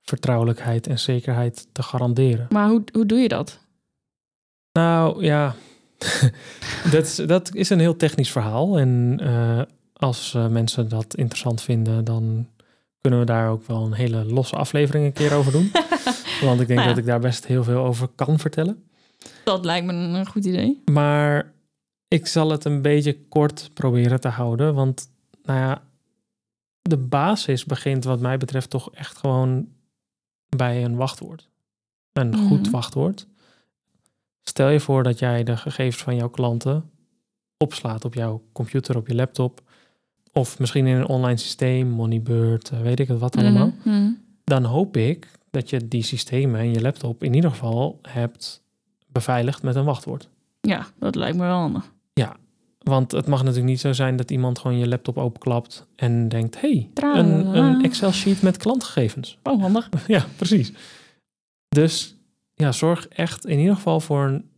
[0.03, 2.47] vertrouwelijkheid en zekerheid te garanderen.
[2.51, 3.59] Maar hoe, hoe doe je dat?
[4.73, 5.55] Nou ja,
[6.93, 8.79] dat, is, dat is een heel technisch verhaal.
[8.79, 9.63] En eh,
[10.05, 12.49] als eh, mensen dat interessant vinden, dan
[13.01, 15.71] kunnen we daar ook wel een hele losse aflevering een keer over doen.
[16.43, 16.88] Want ik denk Nou ja.
[16.88, 18.85] dat ik daar best heel veel over kan vertellen.
[19.45, 20.83] Dat lijkt me een, een goed idee.
[20.93, 21.53] Maar
[22.09, 24.75] ik zal het een beetje kort proberen te houden.
[24.75, 25.11] Want
[25.43, 25.83] nou ja,
[26.83, 29.69] de basis begint wat mij betreft toch echt gewoon
[30.57, 31.49] bij een wachtwoord.
[32.12, 32.47] Een Mhm.
[32.47, 33.27] goed wachtwoord.
[34.43, 36.90] Stel je voor dat jij de gegevens van jouw klanten
[37.57, 39.62] opslaat op jouw computer, op je laptop.
[40.35, 43.73] Of misschien in een online systeem, Moneybird, eh, weet ik het wat allemaal.
[43.85, 44.11] Mhm, mhm.
[44.44, 48.62] Dan hoop ik dat je die systemen en je laptop in ieder geval hebt
[49.07, 50.29] beveiligd met een wachtwoord.
[50.61, 51.92] Ja, dat lijkt me wel handig.
[52.85, 56.61] Want het mag natuurlijk niet zo zijn dat iemand gewoon je laptop openklapt en denkt:
[56.61, 59.38] hey, een, een Excel-sheet met klantgegevens.
[59.42, 59.88] Oh, handig.
[60.07, 60.73] ja, precies.
[61.68, 62.16] Dus
[62.55, 64.51] ja, zorg echt in ieder geval voor een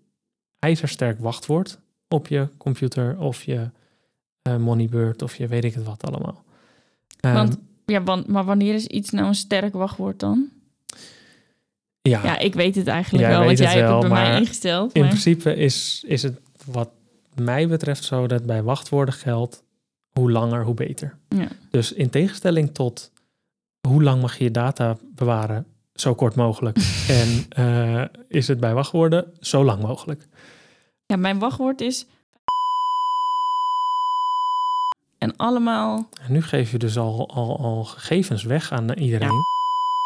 [0.58, 3.70] ijzersterk wachtwoord op je computer of je
[4.46, 6.44] eh, Moneybird of je weet ik het wat allemaal.
[7.20, 10.48] Ehm, Want, ja, want, maar wanneer is iets nou een sterk wachtwoord dan?
[12.02, 14.40] ja, Ja, ik weet het eigenlijk wel, want jij het hebt het bij mij maar
[14.40, 14.92] ingesteld.
[14.92, 15.11] in Maar...
[15.11, 16.90] principe is, is het wat
[17.35, 19.64] mij betreft zo dat bij wachtwoorden geldt
[20.12, 21.16] hoe langer, hoe beter.
[21.28, 21.48] Ja.
[21.70, 23.12] Dus in tegenstelling tot
[23.88, 26.76] hoe lang mag je je data bewaren, zo kort mogelijk.
[27.20, 30.26] en eh, is het bij wachtwoorden zo lang mogelijk.
[31.06, 32.06] ja, mijn wachtwoord is...
[35.18, 36.09] En allemaal...
[36.27, 39.44] En nu geef je dus al, al, al gegevens weg aan iedereen.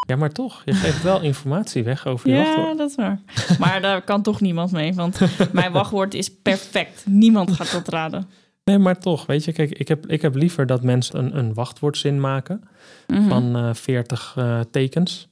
[0.09, 0.16] Ja.
[0.16, 2.79] maar toch, je geeft wel informatie weg over je Ja, wachtwoord.
[2.79, 3.21] dat is waar.
[3.59, 5.21] Maar daar kan toch niemand mee, want
[5.53, 7.07] mijn wachtwoord is perfect.
[7.07, 8.29] Niemand gaat dat raden.
[8.64, 11.55] Nee, maar toch, weet je, kijk, ik heb, ik heb liever dat mensen een, een
[11.55, 12.62] wachtwoordzin maken
[13.07, 13.29] Mhm.
[13.29, 15.29] van eh 40 eh, tekens,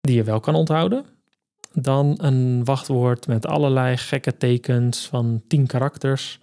[0.00, 1.04] die je wel kan onthouden.
[1.72, 6.38] dan een wachtwoord met allerlei gekke tekens van 10 karakters.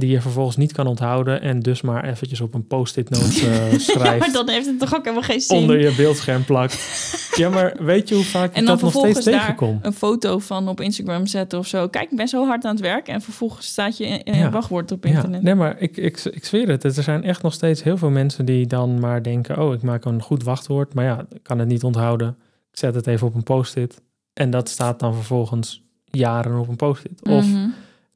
[0.00, 1.40] Die je vervolgens niet kan onthouden.
[1.40, 4.18] En dus maar eventjes op een post-it note uh, Ja, schrijft.
[4.18, 5.56] maar dan heeft het toch ook helemaal geen zin.
[5.58, 6.74] onder je beeldscherm plakt.
[7.40, 9.78] ja, maar weet je hoe vaak ik En dan dat nog steeds daar tegenkom?
[9.82, 11.88] een foto van op Instagram zetten of zo.
[11.88, 13.08] Kijk, ik ben zo hard aan het werk.
[13.08, 14.50] En vervolgens staat je in, Ja.
[14.50, 15.42] wachtwoord op Ja, internet.
[15.42, 16.84] nee, maar ik, ik, ik zweer het.
[16.84, 19.58] Er zijn echt nog steeds heel veel mensen die dan maar denken...
[19.62, 22.28] oh, ik maak een goed wachtwoord, maar ja, ik kan het niet onthouden.
[22.70, 24.00] Ik zet het even op een post-it.
[24.32, 27.28] En dat staat dan vervolgens jaren op een post-it.
[27.28, 27.68] Of, Mhm.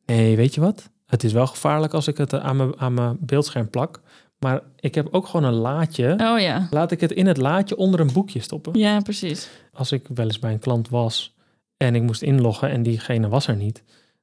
[0.06, 0.90] nee, weet je wat?
[1.08, 4.00] Het is wel gevaarlijk als ik het aan mijn, aan mijn beeldscherm plak.
[4.38, 6.12] Maar ik heb ook gewoon een laadje.
[6.20, 6.66] Oh ja.
[6.70, 8.78] Laat ik het in het laadje onder een boekje stoppen.
[8.78, 9.48] Ja, precies.
[9.72, 11.34] Als ik wel eens bij een klant was
[11.76, 13.82] en ik moest inloggen en diegene was er niet...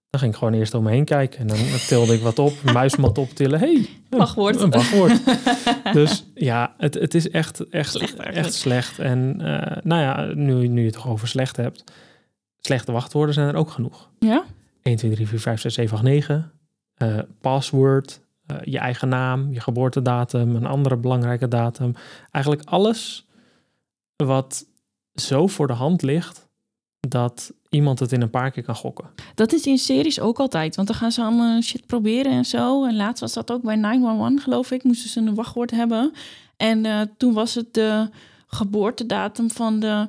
[0.10, 1.40] dan ging ik gewoon eerst om me heen kijken.
[1.40, 3.60] En dan tilde ik wat op, muismat optillen.
[3.60, 3.76] hey,
[4.10, 4.62] een- Wachtwoord.
[4.62, 5.20] Een wachtwoord.
[5.94, 9.00] dus ja, het, het is echt, echt, Slecht echt slecht.
[9.00, 11.84] En eh, nou ja, nu, nu je het toch over slecht hebt.
[12.60, 14.10] Slechte wachtwoorden zijn er ook genoeg.
[14.20, 14.44] Ja?
[14.82, 16.52] 1, 2, 3, 4, 5, 6, 7, 8, 9.
[16.96, 21.94] Eh password, eh, je eigen naam, je geboortedatum, een andere belangrijke datum.
[22.32, 23.26] Eigenlijk alles
[24.16, 24.66] wat
[25.14, 26.48] zo voor de hand ligt
[27.00, 29.06] dat iemand het in een paar keer kan gokken.
[29.36, 30.76] Dat is in series ook altijd.
[30.76, 32.86] Want dan gaan ze allemaal shit proberen en zo.
[32.86, 34.84] En laatst was dat ook bij 911, geloof ik.
[34.84, 36.12] Moesten ze een wachtwoord hebben.
[36.58, 38.10] En eh, toen was het de
[38.48, 40.08] geboortedatum van de...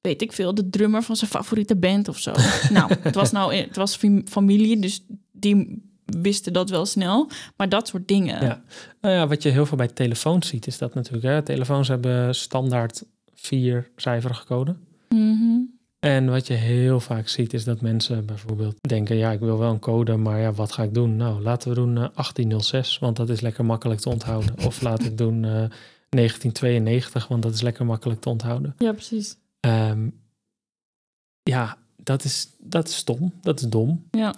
[0.00, 2.32] Weet ik veel, de drummer van zijn favoriete band of zo.
[2.72, 5.82] nou, het was nou het was fam- familie, dus die
[6.22, 7.28] wisten dat wel snel.
[7.56, 8.44] Maar dat soort dingen.
[8.44, 8.62] Ja.
[9.00, 11.24] Nou ja, wat je heel veel bij telefoons ziet, is dat natuurlijk.
[11.24, 11.42] Hè?
[11.42, 14.76] Telefoons hebben standaard vier cijferige code.
[15.08, 15.58] Mhm.
[16.00, 19.70] En wat je heel vaak ziet, is dat mensen bijvoorbeeld denken: ja, ik wil wel
[19.70, 21.16] een code, maar ja, wat ga ik doen?
[21.16, 24.54] Nou, laten we doen eh, 1806, want dat is lekker makkelijk te onthouden.
[24.64, 25.64] Of laat ik doen eh,
[26.08, 28.74] 1992, want dat is lekker makkelijk te onthouden.
[28.78, 29.36] Ja, precies.
[29.60, 30.08] Ehm,
[31.42, 33.32] ja, dat is, dat is stom.
[33.40, 34.04] Dat is dom.
[34.10, 34.34] Ja.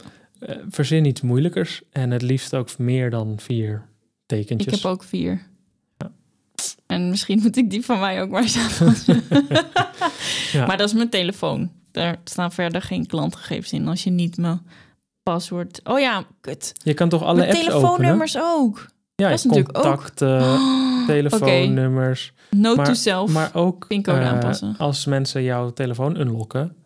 [0.47, 3.83] Eh, verzin iets moeilijkers en het liefst ook meer dan vier Ik
[4.27, 4.83] tekentjes.
[4.83, 5.43] heb ook vier.
[5.99, 6.11] Ja.
[6.87, 9.23] En misschien moet ik die van mij ook maar eens aanpassen.
[10.53, 10.67] Ja.
[10.67, 11.71] Maar dat is mijn telefoon.
[11.91, 14.61] Daar staan verder geen klantgegevens in als je niet mijn
[15.23, 15.81] paswoord...
[15.85, 16.73] Oh ja, kut.
[16.83, 17.81] Je kan toch alle mijn apps openen?
[17.81, 18.87] telefoonnummers ook.
[19.15, 20.59] Ja, dat is natuurlijk ook- contacten,
[21.07, 22.33] telefoonnummers.
[22.51, 23.33] Note Maar- to self.
[23.33, 24.75] Maar ook Pincode eh, aanpassen.
[24.79, 26.77] als mensen jouw telefoon unlocken,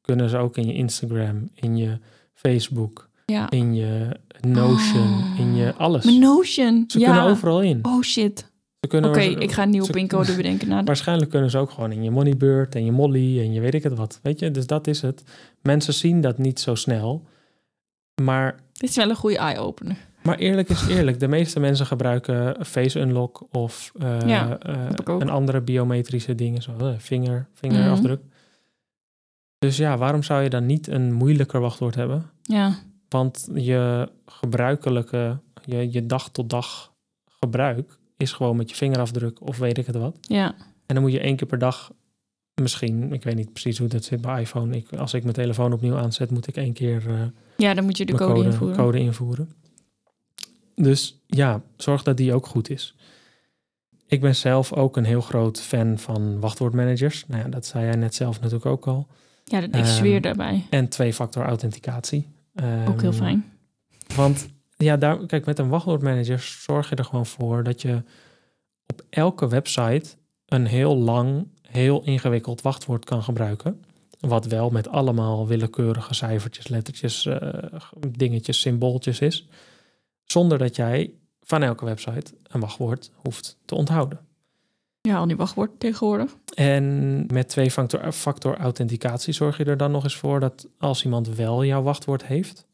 [0.00, 1.98] kunnen ze ook in je Instagram, in je
[2.38, 3.50] Facebook, ja.
[3.50, 4.08] in je
[4.40, 5.40] Notion, Oh.
[5.40, 6.04] in je alles.
[6.04, 6.84] Mijn Notion.
[6.86, 7.12] Ze ja.
[7.12, 7.78] kunnen overal in.
[7.82, 8.50] Oh shit.
[8.90, 10.68] Oké, ik ga een nieuwe pincode bedenken.
[10.68, 13.74] Nou, Waarschijnlijk kunnen ze ook gewoon in je Moneybird en je Molly en je weet
[13.74, 14.20] ik het wat.
[14.22, 15.22] Weet je, dus dat is het.
[15.62, 17.26] Mensen zien dat niet zo snel.
[18.22, 19.96] Maar, dit is wel een goede eye-opener.
[20.22, 24.74] maar eerlijk is eerlijk, de meeste mensen gebruiken Face Unlock of eh, Ja, eh,
[25.04, 28.20] een andere biometrische dingen, zoals eh, vinger, vingerafdruk.
[29.58, 32.30] Dus ja, waarom zou je dan niet een moeilijker wachtwoord hebben?
[32.42, 32.78] Ja.
[33.08, 36.92] Want je gebruikelijke, je, je dag tot dag
[37.40, 40.16] gebruik is gewoon met je vingerafdruk of weet ik het wat.
[40.20, 40.54] Ja.
[40.86, 41.92] En dan moet je één keer per dag,
[42.54, 44.76] misschien, ik weet niet precies hoe dat zit bij iPhone.
[44.76, 47.20] Ik, als ik mijn telefoon opnieuw aanzet, moet ik één keer eh,
[47.56, 48.76] Ja, dan moet je de code, invoeren.
[48.76, 49.52] code invoeren.
[50.74, 52.94] Dus ja, zorg dat die ook goed is.
[54.06, 57.24] Ik ben zelf ook een heel groot fan van wachtwoordmanagers.
[57.26, 59.06] Nou ja, dat zei jij net zelf natuurlijk ook al.
[59.50, 60.66] Ja, dat- ik Ehm, zweer daarbij.
[60.70, 62.28] En twee-factor authenticatie.
[62.88, 63.44] Ook heel Ehm, fijn.
[64.14, 68.02] Want ja, daar, kijk, met een wachtwoordmanager zorg je er gewoon voor dat je
[68.86, 70.10] op elke website
[70.46, 73.82] een heel lang, heel ingewikkeld wachtwoord kan gebruiken.
[74.20, 77.48] Wat wel met allemaal willekeurige cijfertjes, lettertjes, eh,
[78.08, 79.48] dingetjes, symbooltjes is.
[80.24, 81.10] Zonder dat jij
[81.42, 84.18] van elke website een wachtwoord hoeft te onthouden.
[85.08, 86.36] Ja, al die wachtwoord tegenwoordig.
[86.54, 91.28] En met twee-factor factor authenticatie zorg je er dan nog eens voor dat als iemand
[91.28, 92.66] wel jouw wachtwoord heeft,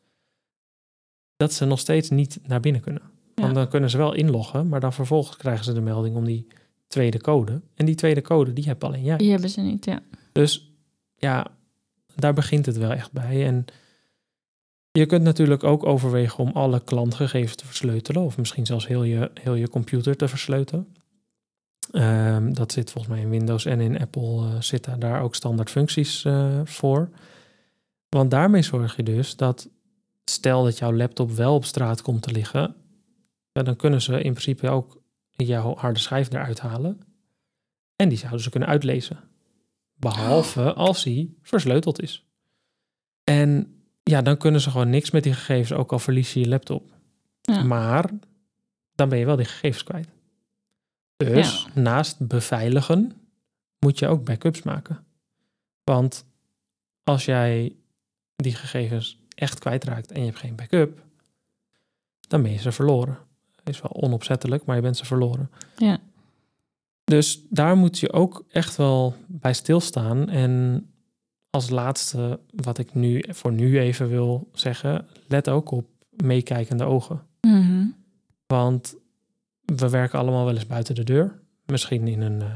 [1.36, 3.02] dat ze nog steeds niet naar binnen kunnen.
[3.34, 3.42] Ja.
[3.42, 6.46] Want dan kunnen ze wel inloggen, maar dan vervolgens krijgen ze de melding om die
[6.86, 7.60] tweede code.
[7.74, 9.16] En die tweede code, die heb alleen jij.
[9.16, 10.00] Die hebben ze niet, ja.
[10.32, 10.72] Dus
[11.16, 11.46] ja,
[12.14, 13.46] daar begint het wel echt bij.
[13.46, 13.64] En
[14.90, 18.22] je kunt natuurlijk ook overwegen om alle klantgegevens te versleutelen.
[18.22, 20.94] Of misschien zelfs heel je, heel je computer te versleutelen.
[21.90, 25.70] Ehm, dat zit volgens mij in Windows en in Apple eh, zitten daar ook standaard
[25.70, 27.08] functies eh, voor.
[28.08, 29.68] Want daarmee zorg je dus dat
[30.24, 32.74] stel dat jouw laptop wel op straat komt te liggen,
[33.52, 37.00] dan kunnen ze in principe ook jouw harde schijf eruit halen.
[37.96, 39.18] En die zouden ze kunnen uitlezen.
[39.94, 42.26] Behalve als hij versleuteld is.
[43.24, 46.48] En ja, dan kunnen ze gewoon niks met die gegevens, ook al verlies je je
[46.48, 46.90] laptop.
[47.40, 47.62] Ja.
[47.62, 48.10] Maar
[48.94, 50.08] dan ben je wel die gegevens kwijt.
[51.16, 53.12] Dus naast beveiligen
[53.78, 55.04] moet je ook backups maken.
[55.84, 56.24] Want
[57.04, 57.76] als jij
[58.36, 61.02] die gegevens echt kwijtraakt en je hebt geen backup,
[62.20, 63.18] dan ben je ze verloren.
[63.64, 65.50] Is wel onopzettelijk, maar je bent ze verloren.
[65.76, 65.98] Ja.
[67.04, 70.28] Dus daar moet je ook echt wel bij stilstaan.
[70.28, 70.86] En
[71.50, 77.22] als laatste, wat ik nu voor nu even wil zeggen, let ook op meekijkende ogen.
[77.40, 77.86] Mhm.
[78.46, 78.96] Want
[79.64, 81.40] we werken allemaal wel eens buiten de deur.
[81.66, 82.48] Misschien in een, eh,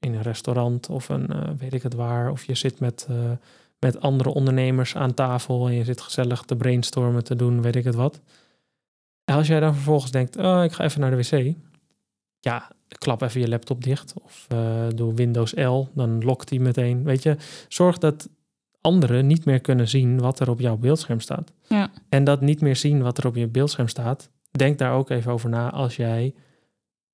[0.00, 2.30] in een restaurant of een eh, weet ik het waar.
[2.30, 3.30] Of je zit met, eh,
[3.78, 7.84] met andere ondernemers aan tafel en je zit gezellig te brainstormen te doen, weet ik
[7.84, 8.20] het wat.
[9.24, 11.54] En als jij dan vervolgens denkt, oh, ik ga even naar de wc.
[12.40, 14.46] Ja, klap even je laptop dicht of
[14.94, 17.04] doe Windows L, dan lokt hij meteen.
[17.04, 17.36] Weet je,
[17.68, 18.28] zorg dat
[18.80, 21.52] anderen niet meer kunnen zien wat er op jouw beeldscherm staat.
[21.68, 21.90] Ja.
[22.08, 25.32] En dat niet meer zien wat er op je beeldscherm staat, denk daar ook even
[25.32, 26.34] over na als jij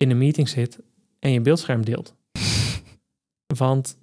[0.02, 0.78] in een meeting zit
[1.18, 2.14] en je beeldscherm deelt.
[3.58, 3.96] Want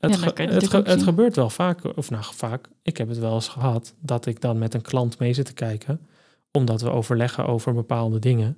[0.00, 3.34] het, Ja, ge- het, ge- gebeurt wel vaak, of nou vaak, ik heb het wel
[3.34, 6.00] eens gehad, dat ik dan met een klant mee zit te kijken,
[6.52, 8.56] omdat we overleggen over bepaalde dingen.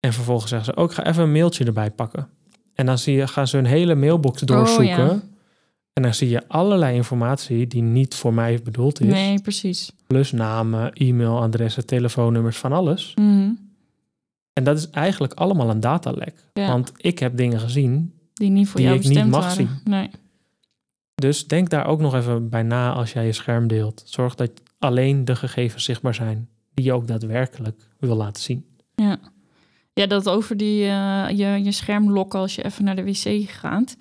[0.00, 2.28] En vervolgens zeggen ze, ook ik ga even een mailtje erbij pakken.
[2.74, 5.04] En dan zie je, gaan ze hun hele mailbox doorzoeken.
[5.04, 5.20] Oh, ja.
[5.92, 9.06] En dan zie je allerlei informatie die niet voor mij bedoeld is.
[9.12, 9.92] Nee, precies.
[10.06, 13.12] Plus namen, e-mailadressen, telefoonnummers, van alles.
[13.14, 13.50] Mhm.
[14.52, 16.44] En dat is eigenlijk allemaal een datalek.
[16.52, 16.66] Ja.
[16.66, 18.14] Want ik heb dingen gezien.
[18.32, 19.56] Die niet voor die jou ik niet mag waren.
[19.56, 19.68] zien.
[19.84, 20.10] Nee.
[21.14, 24.02] Dus denk daar ook nog even bij na als jij je scherm deelt.
[24.04, 28.66] Zorg dat alleen de gegevens zichtbaar zijn die je ook daadwerkelijk wil laten zien.
[28.94, 29.18] Ja.
[29.94, 33.50] Ja, dat over die, eh, je, je scherm lokken als je even naar de wc
[33.50, 33.96] gaat.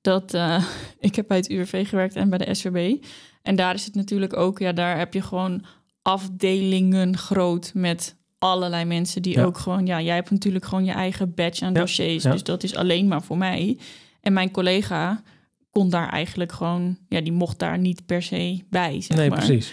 [0.00, 0.64] Dat, eh,
[0.98, 2.96] ik heb bij het UWV gewerkt en bij de SWB.
[3.42, 5.64] En daar is het natuurlijk ook, ja, daar heb je gewoon
[6.02, 9.44] afdelingen groot met allerlei mensen die Ja.
[9.44, 12.22] ook gewoon, ja, jij hebt natuurlijk gewoon je eigen badge aan Ja, dossiers.
[12.22, 13.78] Dus dat is alleen maar voor mij.
[14.20, 15.22] En mijn collega
[15.70, 19.38] kon daar eigenlijk gewoon, ja, die mocht daar niet per se bij, zeg nee, maar.
[19.38, 19.72] precies.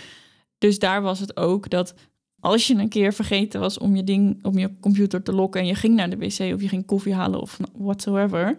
[0.57, 1.93] Dus daar was het ook dat
[2.39, 5.67] als je een keer vergeten was om je ding op je computer te lokken en
[5.67, 8.57] je ging naar de wc of je ging koffie halen of whatsoever,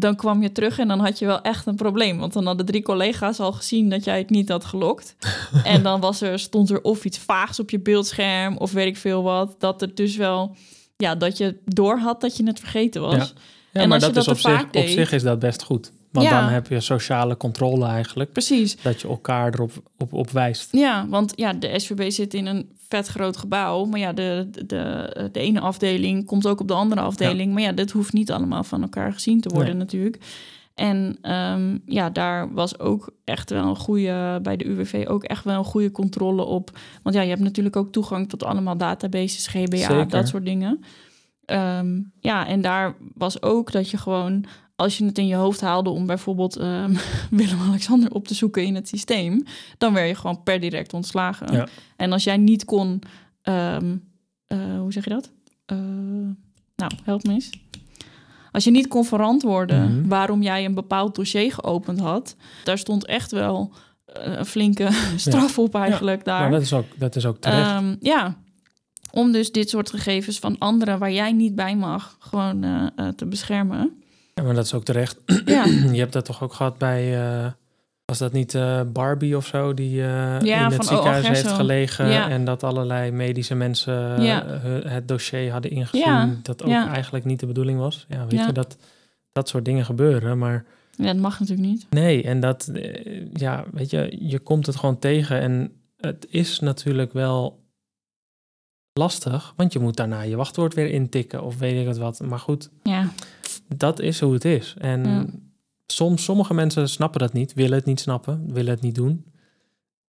[0.00, 2.18] dan kwam je terug en dan had je wel echt een probleem.
[2.18, 5.16] Want dan hadden drie collega's al gezien dat jij het niet had gelokt.
[5.64, 8.96] en dan was er, stond er of iets vaags op je beeldscherm of weet ik
[8.96, 9.54] veel wat.
[9.58, 10.56] Dat het dus wel,
[10.96, 13.14] ja, dat je door had dat je het vergeten was.
[13.14, 13.28] Ja.
[13.72, 15.92] Ja, En maar dat, is op zich, op zich is dat best goed.
[16.14, 16.40] Want Ja.
[16.40, 18.32] dan heb je sociale controle eigenlijk.
[18.32, 18.76] Precies.
[18.82, 20.68] Dat je elkaar erop op, op wijst.
[20.72, 23.84] Ja, want ja, de SVB zit in een vet groot gebouw.
[23.84, 27.52] Maar ja, de, de, de, de ene afdeling komt ook op de andere afdeling.
[27.52, 29.78] Maar ja, dit hoeft niet allemaal van elkaar gezien te worden Nee.
[29.84, 30.18] natuurlijk.
[30.74, 35.44] En ehm, ja, daar was ook echt wel een goede, bij de UWV ook echt
[35.44, 36.78] wel een goede controle op.
[37.02, 40.08] Want ja, je hebt natuurlijk ook toegang tot allemaal databases, GBA, Zeker.
[40.08, 40.84] dat soort dingen.
[41.46, 44.44] Ehm, ja, en daar was ook dat je gewoon,
[44.76, 46.94] als je het in je hoofd haalde om bijvoorbeeld ehm,
[47.30, 49.42] Willem-Alexander op te zoeken in het systeem,
[49.78, 51.52] dan werd je gewoon per direct ontslagen.
[51.54, 51.66] Ja.
[51.96, 53.02] En als jij niet kon,
[53.42, 53.96] ehm,
[54.46, 55.30] eh, hoe zeg je dat?
[55.66, 55.76] Eh,
[56.76, 57.50] nou, help me eens.
[58.52, 60.08] Als je niet kon verantwoorden Mhm.
[60.08, 63.72] waarom jij een bepaald dossier geopend had, daar stond echt wel
[64.04, 66.40] eh, een flinke straf op eigenlijk daar.
[66.40, 67.96] Maar dat is ook, dat is ook terecht.
[68.00, 68.36] Ja,
[69.14, 73.08] om dus dit soort gegevens van anderen waar jij niet bij mag, gewoon eh, eh,
[73.08, 74.02] te beschermen.
[74.34, 75.18] ja, maar dat is ook terecht.
[75.44, 77.26] Ja, Je hebt dat toch ook gehad bij...
[77.26, 77.50] eh,
[78.04, 78.56] was dat niet
[78.92, 79.74] Barbie of zo?
[79.74, 82.08] Die Ja, in het ziekenhuis heeft gelegen.
[82.08, 82.28] Ja.
[82.28, 84.20] En dat allerlei medische mensen
[84.88, 86.38] het dossier hadden ingezien.
[86.42, 88.06] Dat ook eigenlijk niet de bedoeling was.
[88.08, 88.76] Ja, weet je, dat,
[89.32, 90.38] dat soort dingen gebeuren.
[90.38, 90.64] Maar
[90.96, 91.86] ja, dat mag natuurlijk niet.
[91.90, 92.70] Nee, en dat,
[93.32, 95.40] ja, weet je, je komt het gewoon tegen.
[95.40, 97.63] En het is natuurlijk wel
[99.04, 102.20] lastig, want je moet daarna je wachtwoord weer intikken of weet ik het wat.
[102.20, 103.08] Maar goed, Ja,
[103.76, 104.74] dat is hoe het is.
[104.78, 105.24] En Ja.
[105.86, 109.24] soms, sommige mensen snappen dat niet, willen het niet snappen, willen het niet doen.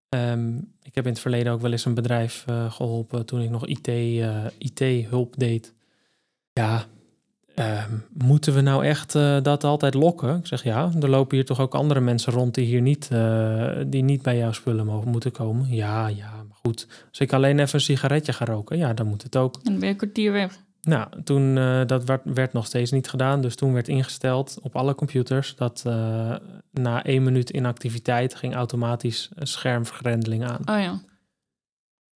[0.09, 3.49] Ehm, ik heb in het verleden ook wel eens een bedrijf eh, geholpen toen ik
[3.49, 5.73] nog IT, eh, IT-hulp deed.
[6.53, 6.85] Ja,
[7.55, 10.37] ehm, moeten we nou echt eh, dat altijd lokken?
[10.37, 13.09] Ik zeg ja, er lopen hier toch ook andere mensen rond die hier niet,
[13.87, 15.73] die niet bij jouw spullen mogen moeten komen.
[15.75, 16.34] Ja, ja,
[16.65, 16.87] goed.
[17.09, 19.55] Als ik alleen even een sigaretje ga roken, ja, dan moet het ook.
[19.55, 20.63] en dan ben je een kwartier weg.
[20.81, 23.41] Nou, toen uh, dat werd, werd, nog steeds niet gedaan.
[23.41, 26.35] Dus toen werd ingesteld op alle computers dat uh,
[26.71, 30.59] na één minuut inactiviteit ging automatisch een schermvergrendeling aan.
[30.65, 30.99] Oh ja.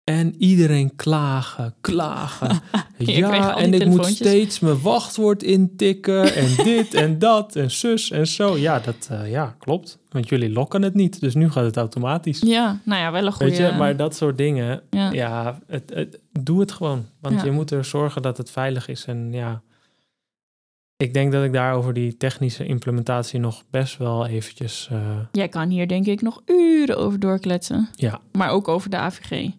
[0.06, 2.62] En iedereen klagen, klagen.
[2.97, 8.28] ja, en ik moet steeds mijn wachtwoord intikken en dit en dat en zus en
[8.28, 8.58] zo.
[8.58, 9.97] Ja, dat uh, ja, klopt.
[10.10, 12.39] Want jullie lokken het niet, dus nu gaat het automatisch.
[12.45, 13.51] Ja, nou ja, wel een goede...
[13.58, 17.06] Weet je, maar dat soort dingen, ja, ja het, het, doe het gewoon.
[17.22, 17.43] Want Ja.
[17.45, 19.62] je moet er zorgen dat het veilig is en ja...
[20.97, 24.88] Ik denk dat ik daar over die technische implementatie nog best wel eventjes...
[24.91, 24.99] eh,
[25.32, 27.89] Jij kan hier denk ik nog uren over doorkletsen.
[27.95, 29.49] ja, Maar ook over de AVG.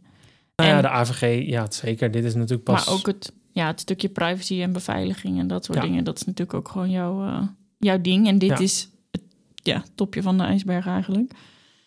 [0.57, 2.11] Nou ja, de AVG, ja, zeker.
[2.11, 2.87] Dit is natuurlijk pas...
[2.87, 5.85] Maar ook het, ja, het stukje privacy en beveiliging en dat soort Ja.
[5.85, 6.05] dingen.
[6.05, 7.43] Dat is natuurlijk ook gewoon jouw, eh,
[7.79, 8.27] jouw ding.
[8.27, 8.59] En dit Ja.
[8.59, 9.23] is het
[9.63, 11.33] ja, topje van de ijsberg eigenlijk.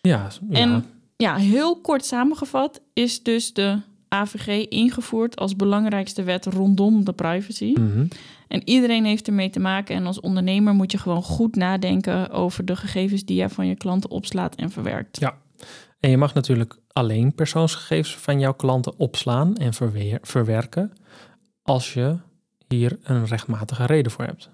[0.00, 0.58] Ja, ja.
[0.60, 0.84] En
[1.16, 7.72] ja, heel kort samengevat is dus de AVG ingevoerd als belangrijkste wet rondom de privacy.
[7.80, 8.06] Mhm.
[8.48, 9.96] En iedereen heeft ermee te maken.
[9.96, 13.74] En als ondernemer moet je gewoon goed nadenken over de gegevens die jij van je
[13.74, 15.20] klanten opslaat en verwerkt.
[15.20, 15.38] Ja.
[16.00, 20.92] En je mag natuurlijk alleen persoonsgegevens van jouw klanten opslaan en verweer- verwerken
[21.62, 22.16] als je
[22.68, 24.50] hier een rechtmatige reden voor hebt.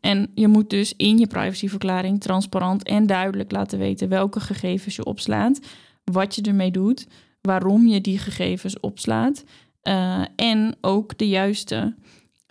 [0.00, 5.04] En je moet dus in je privacyverklaring transparant en duidelijk laten weten welke gegevens je
[5.04, 5.60] opslaat,
[6.04, 7.06] wat je ermee doet,
[7.40, 9.44] waarom je die gegevens opslaat
[9.82, 11.94] eh, en ook de juiste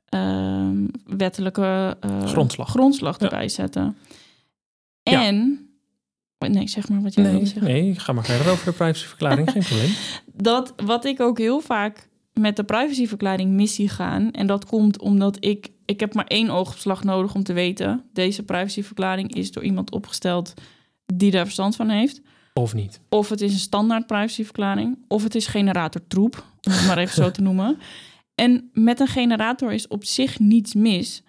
[0.09, 2.69] ehm, wettelijke eh, Grondslag.
[2.69, 3.25] grondslag Ja.
[3.25, 3.97] erbij zetten.
[5.03, 5.25] Ja.
[5.25, 5.65] En,
[6.49, 7.63] nee, zeg maar wat jij Nee, zeggen.
[7.63, 9.93] nee, ga maar verder over de privacyverklaring, geen probleem.
[10.51, 14.31] dat wat ik ook heel vaak met de privacyverklaring mis zie gaan.
[14.31, 15.69] En dat komt omdat ik...
[15.85, 18.03] Ik heb maar één oogopslag nodig om te weten...
[18.13, 20.53] deze privacyverklaring is door iemand opgesteld
[21.05, 22.21] die daar verstand van heeft.
[22.53, 22.99] Of niet.
[23.09, 24.97] Of het is een standaard privacyverklaring.
[25.07, 27.77] Of het is generator troep, om het maar even zo te noemen.
[28.35, 31.23] En met een generator is op zich niets mis.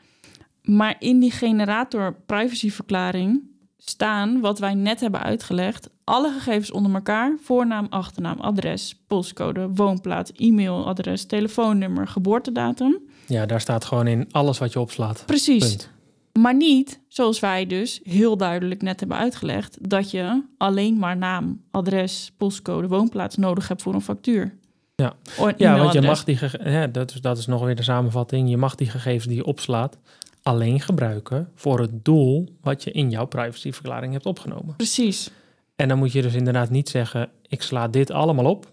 [0.63, 3.43] Maar in die generator privacyverklaring
[3.85, 10.33] staan, wat wij net hebben uitgelegd, alle gegevens onder elkaar: voornaam, achternaam, adres, postcode, woonplaats,
[10.37, 12.99] e-mailadres, telefoonnummer, geboortedatum.
[13.26, 15.22] Ja, daar staat gewoon in alles wat je opslaat.
[15.26, 15.68] Precies.
[15.68, 15.91] Punt.
[16.33, 21.62] Maar niet, zoals wij dus heel duidelijk net hebben uitgelegd, dat je alleen maar naam,
[21.70, 24.55] adres, postcode, woonplaats nodig hebt voor een factuur.
[24.95, 25.12] Ja.
[25.57, 28.51] Ja, want je mag die ja, dat, is, dat is nog weer de samenvatting.
[28.51, 29.99] Je mag die gegevens die je opslaat
[30.43, 34.76] alleen gebruiken voor het doel wat je in jouw privacyverklaring hebt opgenomen.
[34.76, 35.30] Precies.
[35.76, 38.70] En dan moet je dus inderdaad niet zeggen: ik sla dit allemaal op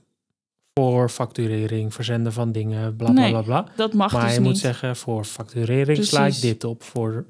[0.73, 3.41] voor facturering, verzenden van dingen, bla bla Nee, bla.
[3.41, 3.65] bla.
[3.75, 4.49] Dat mag Maar dus je niet.
[4.49, 7.25] moet zeggen: voor facturering sla ik dit op, voor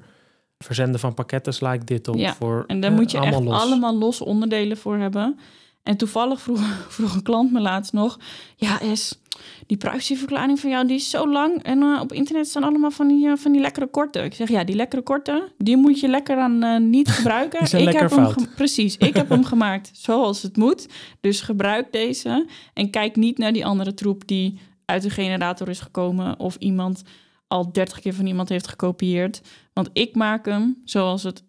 [0.58, 2.16] verzenden van pakketten sla ik dit op.
[2.16, 3.62] Ja, Voor, En daar eh, moet je echt allemaal los.
[3.62, 5.38] allemaal losse onderdelen voor hebben.
[5.82, 6.60] En toevallig vroeg,
[6.94, 8.18] vroeg een klant me laatst nog...
[8.56, 9.20] Ja, Es,
[9.66, 11.62] die privacyverklaring van jou die is zo lang...
[11.62, 14.18] en eh, op internet staan allemaal van die, eh, van die lekkere korte.
[14.18, 15.52] Ik zeg, ja, die lekkere korte...
[15.58, 17.62] die moet je lekker aan eh, niet gebruiken.
[17.62, 18.54] Ik lekker heb hem fout.
[18.54, 20.88] Precies, ik heb hem gemaakt zoals het moet.
[21.20, 24.26] Dus gebruik deze en kijk niet naar die andere troep...
[24.26, 26.38] die uit de generator is gekomen...
[26.38, 27.02] of iemand
[27.46, 29.40] al dertig keer van iemand heeft gekopieerd.
[29.72, 31.44] Want ik maak hem zoals het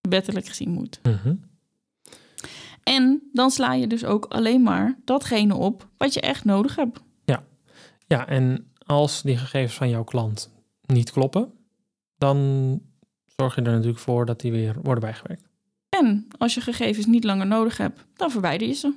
[0.00, 1.00] wettelijk gezien moet.
[1.02, 1.34] Mhm.
[2.84, 7.02] En dan sla je dus ook alleen maar datgene op wat je echt nodig hebt.
[8.06, 10.50] Ja, en als die gegevens van jouw klant
[10.86, 11.52] niet kloppen,
[12.18, 12.38] dan
[13.36, 15.48] zorg je er natuurlijk voor dat die weer worden bijgewerkt.
[15.88, 18.94] En als je gegevens niet langer nodig hebt, dan verwijder je ze.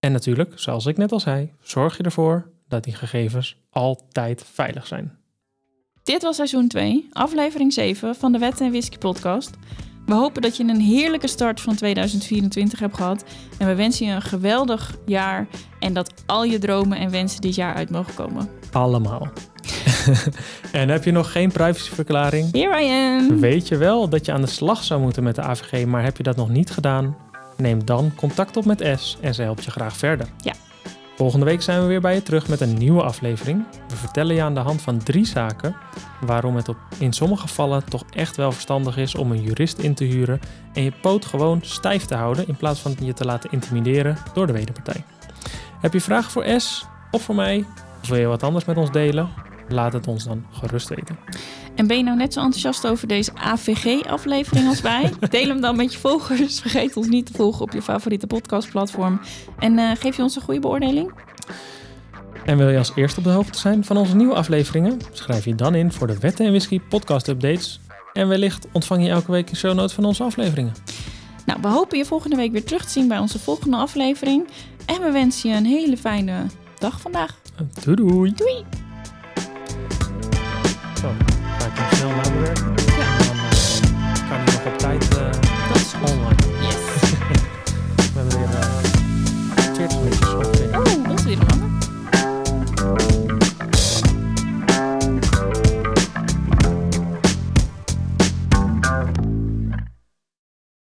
[0.00, 4.86] En natuurlijk, zoals ik net al zei, zorg je ervoor dat die gegevens altijd veilig
[4.86, 5.18] zijn.
[6.02, 9.56] Dit was seizoen 2, aflevering 7 van de Wet en Whisky podcast.
[10.06, 13.24] We hopen dat je een heerlijke start van 2024 hebt gehad.
[13.58, 15.46] En we wensen je een geweldig jaar
[15.78, 18.48] en dat al je dromen en wensen dit jaar uit mogen komen.
[18.72, 19.28] Allemaal.
[20.72, 22.52] en heb je nog geen privacyverklaring?
[22.52, 23.40] Here I am!
[23.40, 26.16] Weet je wel dat je aan de slag zou moeten met de AVG, maar heb
[26.16, 27.16] je dat nog niet gedaan?
[27.56, 30.26] Neem dan contact op met S en zij helpt je graag verder.
[30.42, 30.52] Ja.
[31.16, 33.64] Volgende week zijn we weer bij je terug met een nieuwe aflevering.
[33.88, 35.76] We vertellen je aan de hand van drie zaken
[36.20, 39.94] waarom het op, in sommige gevallen toch echt wel verstandig is om een jurist in
[39.94, 40.40] te huren
[40.72, 44.46] en je poot gewoon stijf te houden in plaats van je te laten intimideren door
[44.46, 45.04] de wederpartij.
[45.80, 47.64] Heb je vragen voor S of voor mij?
[48.02, 49.45] Of wil je wat anders met ons delen?
[49.68, 51.18] Laat het ons dan gerust weten.
[51.74, 55.12] En ben je nou net zo enthousiast over deze AVG-aflevering als wij?
[55.30, 56.60] Deel hem dan met je volgers.
[56.60, 59.20] Vergeet ons niet te volgen op je favoriete podcastplatform.
[59.58, 61.12] En eh, geef je ons een goede beoordeling.
[62.44, 64.98] En wil je als eerste op de hoogte zijn van onze nieuwe afleveringen?
[65.12, 67.80] Schrijf je dan in voor de Wetten en Whisky podcast updates.
[68.12, 70.72] En wellicht ontvang je elke week een show note van onze afleveringen.
[71.46, 74.48] Nou, we hopen je volgende week weer terug te zien bij onze volgende aflevering.
[74.86, 76.46] En we wensen je een hele fijne
[76.78, 77.40] dag vandaag.
[77.84, 78.32] Doei doei!
[78.32, 78.85] Doei!